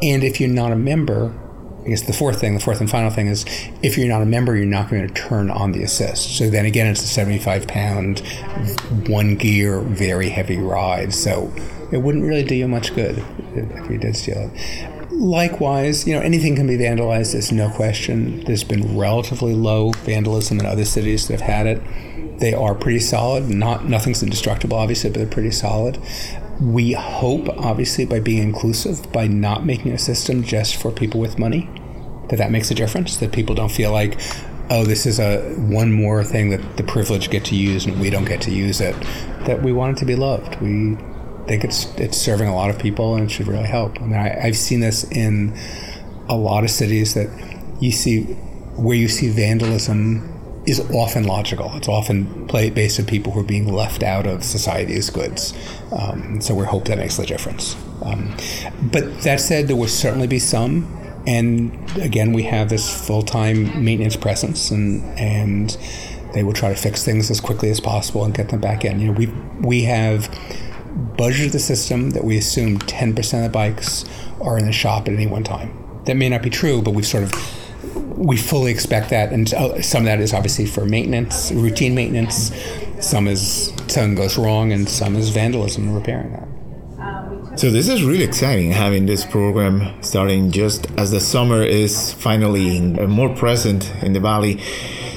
And 0.03 0.23
if 0.23 0.41
you're 0.41 0.51
not 0.51 0.73
a 0.73 0.77
member, 0.77 1.33
I 1.85 1.88
guess 1.88 2.03
the 2.03 2.12
fourth 2.12 2.41
thing, 2.41 2.55
the 2.55 2.61
fourth 2.61 2.81
and 2.81 2.91
final 2.91 3.11
thing 3.11 3.29
is 3.29 3.47
if 3.83 3.97
you're 3.97 4.09
not 4.09 4.21
a 4.21 4.27
member, 4.27 4.55
you're 4.55 4.67
not 4.67 4.91
going 4.91 5.07
to 5.07 5.14
turn 5.14 5.51
on 5.51 5.73
the 5.73 5.83
assist. 5.83 6.37
So 6.37 6.51
then 6.51 6.67
again, 6.67 6.87
it's 6.87 7.03
a 7.03 7.07
75 7.07 7.67
pound, 7.67 8.21
one 9.09 9.37
gear, 9.37 9.81
very 9.81 10.29
heavy 10.29 10.59
ride. 10.59 11.14
So 11.14 11.51
it 11.90 11.98
wouldn't 11.98 12.24
really 12.24 12.44
do 12.44 12.55
you 12.55 12.68
much 12.68 12.94
good 12.94 13.24
if 13.55 13.90
you 13.90 13.98
did 13.98 14.16
steal 14.16 14.51
it. 14.53 15.12
Likewise, 15.12 16.07
you 16.07 16.14
know, 16.14 16.20
anything 16.20 16.55
can 16.55 16.66
be 16.66 16.77
vandalized, 16.77 17.33
there's 17.33 17.51
no 17.51 17.70
question. 17.70 18.44
There's 18.44 18.62
been 18.62 18.96
relatively 18.96 19.55
low 19.55 19.90
vandalism 20.05 20.61
in 20.61 20.66
other 20.66 20.85
cities 20.85 21.27
that 21.27 21.40
have 21.40 21.48
had 21.48 21.66
it. 21.66 22.38
They 22.38 22.55
are 22.55 22.74
pretty 22.74 23.01
solid. 23.01 23.48
Not 23.48 23.87
nothing's 23.87 24.22
indestructible, 24.22 24.77
obviously, 24.77 25.11
but 25.11 25.18
they're 25.18 25.27
pretty 25.27 25.51
solid. 25.51 25.98
We 26.61 26.92
hope, 26.92 27.48
obviously, 27.48 28.05
by 28.05 28.20
being 28.20 28.42
inclusive, 28.42 29.12
by 29.12 29.27
not 29.27 29.66
making 29.66 29.92
a 29.92 29.98
system 29.98 30.44
just 30.44 30.77
for 30.77 30.92
people 30.92 31.18
with 31.18 31.38
money, 31.38 31.68
that 32.29 32.37
that 32.37 32.53
makes 32.53 32.70
a 32.70 32.74
difference. 32.74 33.16
That 33.16 33.33
people 33.33 33.57
don't 33.57 33.72
feel 33.72 33.90
like, 33.90 34.20
oh, 34.70 34.85
this 34.85 35.05
is 35.07 35.18
a 35.18 35.40
one 35.55 35.92
more 35.92 36.22
thing 36.22 36.51
that 36.51 36.77
the 36.77 36.85
privileged 36.85 37.31
get 37.31 37.44
to 37.46 37.57
use 37.57 37.87
and 37.87 38.01
we 38.01 38.11
don't 38.11 38.24
get 38.24 38.40
to 38.42 38.53
use 38.53 38.81
it. 38.81 38.94
That 39.46 39.62
we 39.62 39.72
want 39.72 39.96
it 39.96 40.01
to 40.01 40.05
be 40.05 40.14
loved. 40.14 40.61
We 40.61 40.96
think 41.49 41.65
it's 41.65 41.87
it's 41.97 42.17
serving 42.17 42.49
a 42.49 42.55
lot 42.55 42.71
of 42.71 42.79
people 42.79 43.17
and 43.17 43.25
it 43.25 43.31
should 43.31 43.49
really 43.49 43.67
help. 43.67 44.01
I 44.01 44.05
mean, 44.05 44.19
I, 44.19 44.47
I've 44.47 44.57
seen 44.57 44.81
this 44.81 45.05
in 45.11 45.59
a 46.29 46.37
lot 46.37 46.63
of 46.63 46.71
cities 46.71 47.15
that 47.15 47.29
you 47.81 47.91
see 47.91 48.23
where 48.77 48.97
you 48.97 49.09
see 49.09 49.29
vandalism 49.31 50.35
is 50.67 50.81
often 50.91 51.25
logical. 51.25 51.73
It's 51.77 51.89
often 51.89 52.47
play 52.47 52.69
based 52.69 53.01
on 53.01 53.07
people 53.07 53.33
who 53.33 53.41
are 53.41 53.45
being 53.45 53.73
left 53.73 54.03
out 54.03 54.27
of 54.27 54.45
society's 54.45 55.09
goods. 55.09 55.55
Um, 55.91 56.41
so 56.41 56.55
we 56.55 56.67
hope 56.67 56.85
that 56.87 56.99
makes 56.99 57.17
the 57.17 57.25
difference. 57.25 57.75
Um, 58.03 58.37
but 58.93 59.23
that 59.23 59.41
said, 59.41 59.67
there 59.67 59.77
will 59.77 59.89
certainly 59.89 60.27
be 60.27 60.39
some. 60.39 60.95
And 61.27 61.73
again, 61.97 62.33
we 62.33 62.43
have 62.45 62.69
this 62.69 63.07
full 63.07 63.23
time 63.23 63.83
maintenance 63.83 64.17
presence, 64.17 64.71
and, 64.71 65.03
and 65.19 65.77
they 66.35 66.43
will 66.43 66.53
try 66.53 66.69
to 66.69 66.77
fix 66.77 67.05
things 67.05 67.31
as 67.31 67.41
quickly 67.41 67.71
as 67.71 67.81
possible 67.81 68.25
and 68.25 68.35
get 68.35 68.51
them 68.51 68.61
back 68.61 68.85
in. 68.85 69.01
You 69.01 69.09
know, 69.09 69.13
we, 69.13 69.27
we 69.61 69.83
have 69.85 70.29
budgeted 71.17 71.53
the 71.53 71.59
system 71.59 72.11
that 72.11 72.25
we 72.25 72.37
assume 72.37 72.79
10% 72.79 73.35
of 73.35 73.43
the 73.43 73.49
bikes 73.49 74.05
are 74.41 74.59
in 74.59 74.67
the 74.67 74.73
shop 74.73 75.09
at 75.09 75.15
any 75.15 75.27
one 75.27 75.45
time. 75.45 76.03
That 76.05 76.17
may 76.17 76.29
not 76.29 76.43
be 76.43 76.51
true, 76.51 76.83
but 76.83 76.93
we've 76.93 77.07
sort 77.07 77.25
of 77.25 77.33
we 78.17 78.37
fully 78.37 78.73
expect 78.73 79.11
that, 79.11 79.33
and 79.33 79.53
uh, 79.55 79.81
some 79.81 80.03
of 80.03 80.07
that 80.07 80.21
is 80.21 80.35
obviously 80.35 80.67
for 80.67 80.85
maintenance, 80.85 81.53
routine 81.53 81.95
maintenance. 81.95 82.53
Some 83.01 83.29
is 83.29 83.69
something 83.87 84.17
goes 84.17 84.37
wrong, 84.37 84.73
and 84.73 84.89
some 84.89 85.15
is 85.15 85.31
vandalism 85.31 85.85
and 85.85 85.95
repairing 85.95 86.33
that. 86.33 86.49
So 87.59 87.71
this 87.71 87.89
is 87.89 88.05
really 88.05 88.25
exciting 88.25 88.71
having 88.71 89.07
this 89.07 89.25
program 89.25 90.01
starting 90.03 90.51
just 90.51 90.91
as 90.97 91.11
the 91.11 91.21
summer 91.21 91.63
is 91.63 92.13
finally 92.13 92.81
more 92.81 93.35
present 93.35 93.93
in 94.03 94.13
the 94.13 94.21
valley. 94.21 94.63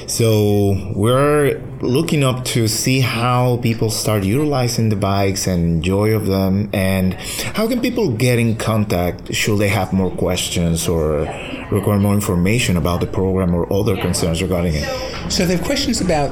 So 0.06 0.92
we're 0.94 1.60
looking 1.80 2.22
up 2.22 2.44
to 2.46 2.68
see 2.68 3.00
how 3.00 3.58
people 3.58 3.90
start 3.90 4.24
utilizing 4.24 4.88
the 4.88 4.96
bikes 4.96 5.46
and 5.46 5.82
joy 5.82 6.10
of 6.10 6.26
them 6.26 6.70
and 6.72 7.14
how 7.14 7.68
can 7.68 7.80
people 7.80 8.10
get 8.12 8.38
in 8.38 8.56
contact 8.56 9.34
should 9.34 9.58
they 9.58 9.68
have 9.68 9.92
more 9.92 10.10
questions 10.10 10.88
or 10.88 11.22
require 11.70 11.98
more 11.98 12.14
information 12.14 12.76
about 12.76 13.00
the 13.00 13.06
program 13.06 13.54
or 13.54 13.70
other 13.72 13.96
concerns 13.96 14.42
regarding 14.42 14.74
it. 14.74 15.30
So 15.30 15.46
they 15.46 15.56
have 15.56 15.64
questions 15.64 16.00
about 16.00 16.30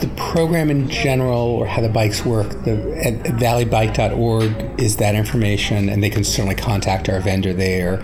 the 0.00 0.08
program 0.16 0.70
in 0.70 0.88
general 0.88 1.38
or 1.38 1.66
how 1.66 1.80
the 1.82 1.88
bikes 1.88 2.24
work, 2.24 2.48
the, 2.64 2.72
at, 3.04 3.14
valleybike.org 3.38 4.80
is 4.80 4.96
that 4.96 5.14
information, 5.14 5.88
and 5.88 6.02
they 6.02 6.10
can 6.10 6.24
certainly 6.24 6.54
contact 6.54 7.08
our 7.08 7.20
vendor 7.20 7.52
there. 7.52 8.02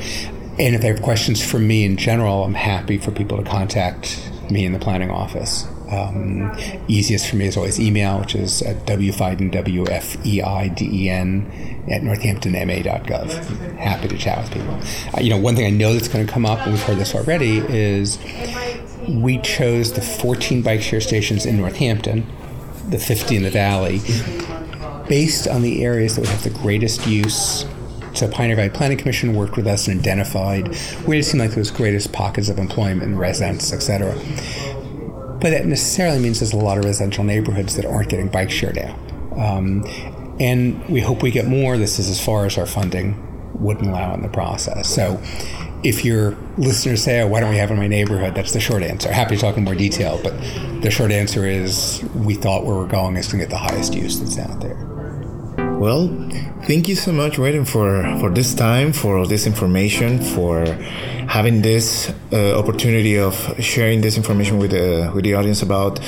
And 0.59 0.75
if 0.75 0.81
they 0.81 0.88
have 0.88 1.03
questions 1.03 1.44
for 1.44 1.59
me 1.59 1.85
in 1.85 1.96
general, 1.96 2.44
I'm 2.44 2.55
happy 2.55 2.98
for 2.98 3.11
people 3.11 3.38
to 3.38 3.44
contact 3.44 4.31
me 4.52 4.64
in 4.64 4.72
the 4.72 4.78
planning 4.78 5.10
office. 5.10 5.66
Um, 5.90 6.56
easiest 6.88 7.28
for 7.28 7.36
me 7.36 7.46
is 7.46 7.56
always 7.56 7.78
email, 7.78 8.20
which 8.20 8.34
is 8.34 8.62
at 8.62 8.86
wfeiden, 8.86 9.50
W-F-E-I-D-E-N, 9.52 11.46
at 11.90 12.02
northamptonma.gov. 12.02 13.76
Happy 13.76 14.08
to 14.08 14.16
chat 14.16 14.38
with 14.38 14.52
people. 14.52 14.80
Uh, 15.14 15.20
you 15.20 15.28
know, 15.30 15.36
one 15.36 15.54
thing 15.54 15.66
I 15.66 15.70
know 15.70 15.92
that's 15.92 16.08
going 16.08 16.26
to 16.26 16.32
come 16.32 16.46
up, 16.46 16.60
and 16.60 16.72
we've 16.72 16.82
heard 16.82 16.96
this 16.98 17.14
already, 17.14 17.58
is 17.58 18.18
we 19.08 19.38
chose 19.38 19.92
the 19.92 20.00
14 20.00 20.62
bike 20.62 20.80
share 20.80 21.00
stations 21.00 21.44
in 21.44 21.58
Northampton, 21.58 22.26
the 22.88 22.98
50 22.98 23.36
in 23.36 23.42
the 23.42 23.50
valley, 23.50 24.00
based 25.08 25.46
on 25.46 25.62
the 25.62 25.84
areas 25.84 26.16
that 26.16 26.22
would 26.22 26.30
have 26.30 26.44
the 26.44 26.50
greatest 26.50 27.06
use 27.06 27.66
so 28.14 28.29
Pioneer 28.29 28.57
Valley 28.57 28.70
Planning 28.70 28.98
Commission 28.98 29.35
worked 29.35 29.57
with 29.57 29.66
us 29.66 29.88
and 29.88 29.98
identified 29.98 30.75
where 31.05 31.18
it 31.18 31.25
seemed 31.25 31.40
like 31.40 31.57
was 31.57 31.70
greatest 31.70 32.12
pockets 32.12 32.48
of 32.48 32.59
employment 32.59 33.03
and 33.03 33.18
residents, 33.18 33.72
etc. 33.72 34.14
But 35.40 35.51
that 35.51 35.66
necessarily 35.66 36.20
means 36.20 36.40
there's 36.40 36.53
a 36.53 36.57
lot 36.57 36.79
of 36.79 36.85
residential 36.85 37.25
neighborhoods 37.25 37.77
that 37.77 37.85
aren't 37.85 38.09
getting 38.09 38.29
bike 38.29 38.51
share 38.51 38.72
now. 38.72 38.98
Um, 39.37 39.85
and 40.38 40.85
we 40.88 41.01
hope 41.01 41.22
we 41.22 41.31
get 41.31 41.46
more. 41.46 41.77
This 41.79 41.98
is 41.98 42.09
as 42.09 42.25
far 42.25 42.46
as 42.46 42.59
our 42.59 42.66
funding 42.66 43.29
wouldn't 43.55 43.88
allow 43.88 44.14
in 44.14 44.22
the 44.22 44.29
process. 44.29 44.88
So 44.88 45.20
if 45.83 46.05
your 46.05 46.37
listeners 46.59 47.03
say, 47.03 47.20
oh, 47.22 47.27
why 47.27 47.40
don't 47.40 47.51
we 47.51 47.57
have 47.57 47.70
it 47.70 47.75
in 47.75 47.79
my 47.79 47.88
neighborhood? 47.88 48.35
That's 48.35 48.53
the 48.53 48.61
short 48.61 48.83
answer. 48.83 49.12
Happy 49.12 49.37
to 49.37 49.40
talk 49.40 49.57
in 49.57 49.64
more 49.64 49.75
detail, 49.75 50.20
but 50.22 50.33
the 50.83 50.90
short 50.90 51.11
answer 51.11 51.46
is 51.46 52.03
we 52.14 52.35
thought 52.35 52.64
where 52.64 52.77
we're 52.77 52.87
going 52.87 53.16
is 53.16 53.29
to 53.29 53.37
get 53.37 53.51
the 53.51 53.59
highest 53.59 53.94
use 53.94 54.20
that's 54.20 54.38
out 54.38 54.61
there. 54.61 54.91
Well, 55.82 56.06
thank 56.68 56.86
you 56.86 56.94
so 56.94 57.10
much, 57.10 57.38
Wayden, 57.38 57.66
for, 57.66 58.04
for 58.20 58.30
this 58.30 58.54
time, 58.54 58.92
for 58.92 59.26
this 59.26 59.48
information, 59.48 60.20
for 60.22 60.64
having 61.26 61.62
this 61.62 62.14
uh, 62.32 62.56
opportunity 62.56 63.18
of 63.18 63.34
sharing 63.58 64.00
this 64.00 64.16
information 64.16 64.58
with 64.58 64.70
the, 64.70 65.10
with 65.12 65.24
the 65.24 65.34
audience 65.34 65.60
about 65.60 65.98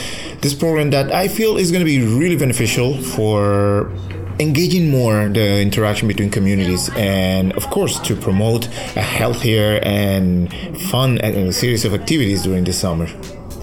this 0.42 0.54
program 0.54 0.90
that 0.90 1.10
I 1.10 1.26
feel 1.26 1.56
is 1.56 1.72
going 1.72 1.80
to 1.80 1.84
be 1.84 2.06
really 2.06 2.36
beneficial 2.36 2.96
for 3.02 3.90
engaging 4.38 4.92
more 4.92 5.28
the 5.28 5.60
interaction 5.60 6.06
between 6.06 6.30
communities 6.30 6.88
and 6.94 7.52
of 7.54 7.68
course 7.70 7.98
to 8.02 8.14
promote 8.14 8.68
a 8.94 9.02
healthier 9.02 9.80
and 9.82 10.54
fun 10.82 11.20
uh, 11.20 11.50
series 11.50 11.84
of 11.84 11.94
activities 11.94 12.44
during 12.44 12.62
the 12.62 12.72
summer. 12.72 13.08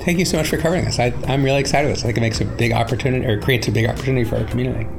Thank 0.04 0.20
you 0.20 0.26
so 0.26 0.36
much 0.36 0.50
for 0.50 0.58
covering 0.58 0.84
this 0.84 1.00
I, 1.00 1.14
am 1.32 1.42
really 1.42 1.62
excited 1.62 1.88
with 1.88 1.96
this. 1.96 2.04
I 2.04 2.08
think 2.08 2.18
it 2.18 2.22
makes 2.22 2.42
a 2.42 2.46
big 2.46 2.74
opportunity 2.74 3.26
or 3.26 3.40
creates 3.40 3.70
a 3.70 3.72
big 3.72 3.86
opportunity 3.86 4.30
for 4.30 4.36
our 4.36 4.44
community 4.44 4.90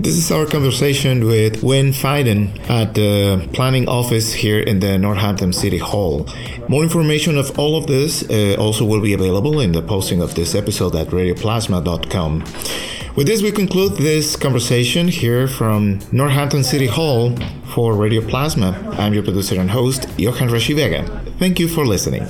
this 0.00 0.14
is 0.16 0.30
our 0.30 0.46
conversation 0.46 1.24
with 1.24 1.62
Wayne 1.62 1.92
Feiden 1.92 2.58
at 2.68 2.94
the 2.94 3.48
planning 3.52 3.88
office 3.88 4.32
here 4.32 4.60
in 4.60 4.80
the 4.80 4.98
Northampton 4.98 5.52
City 5.52 5.78
Hall. 5.78 6.28
More 6.68 6.82
information 6.82 7.38
of 7.38 7.58
all 7.58 7.76
of 7.76 7.86
this 7.86 8.28
uh, 8.28 8.56
also 8.58 8.84
will 8.84 9.00
be 9.00 9.12
available 9.12 9.60
in 9.60 9.72
the 9.72 9.82
posting 9.82 10.20
of 10.20 10.34
this 10.34 10.54
episode 10.54 10.94
at 10.96 11.08
radioplasma.com. 11.08 12.44
With 13.14 13.26
this, 13.26 13.42
we 13.42 13.52
conclude 13.52 13.92
this 13.98 14.36
conversation 14.36 15.08
here 15.08 15.46
from 15.46 15.98
Northampton 16.12 16.64
City 16.64 16.86
Hall 16.86 17.36
for 17.74 17.94
Radio 17.94 18.22
Plasma. 18.22 18.70
I'm 18.98 19.12
your 19.12 19.22
producer 19.22 19.60
and 19.60 19.70
host, 19.70 20.08
Johan 20.18 20.48
Rashi 20.48 20.74
Vega. 20.74 21.06
Thank 21.38 21.60
you 21.60 21.68
for 21.68 21.84
listening. 21.84 22.22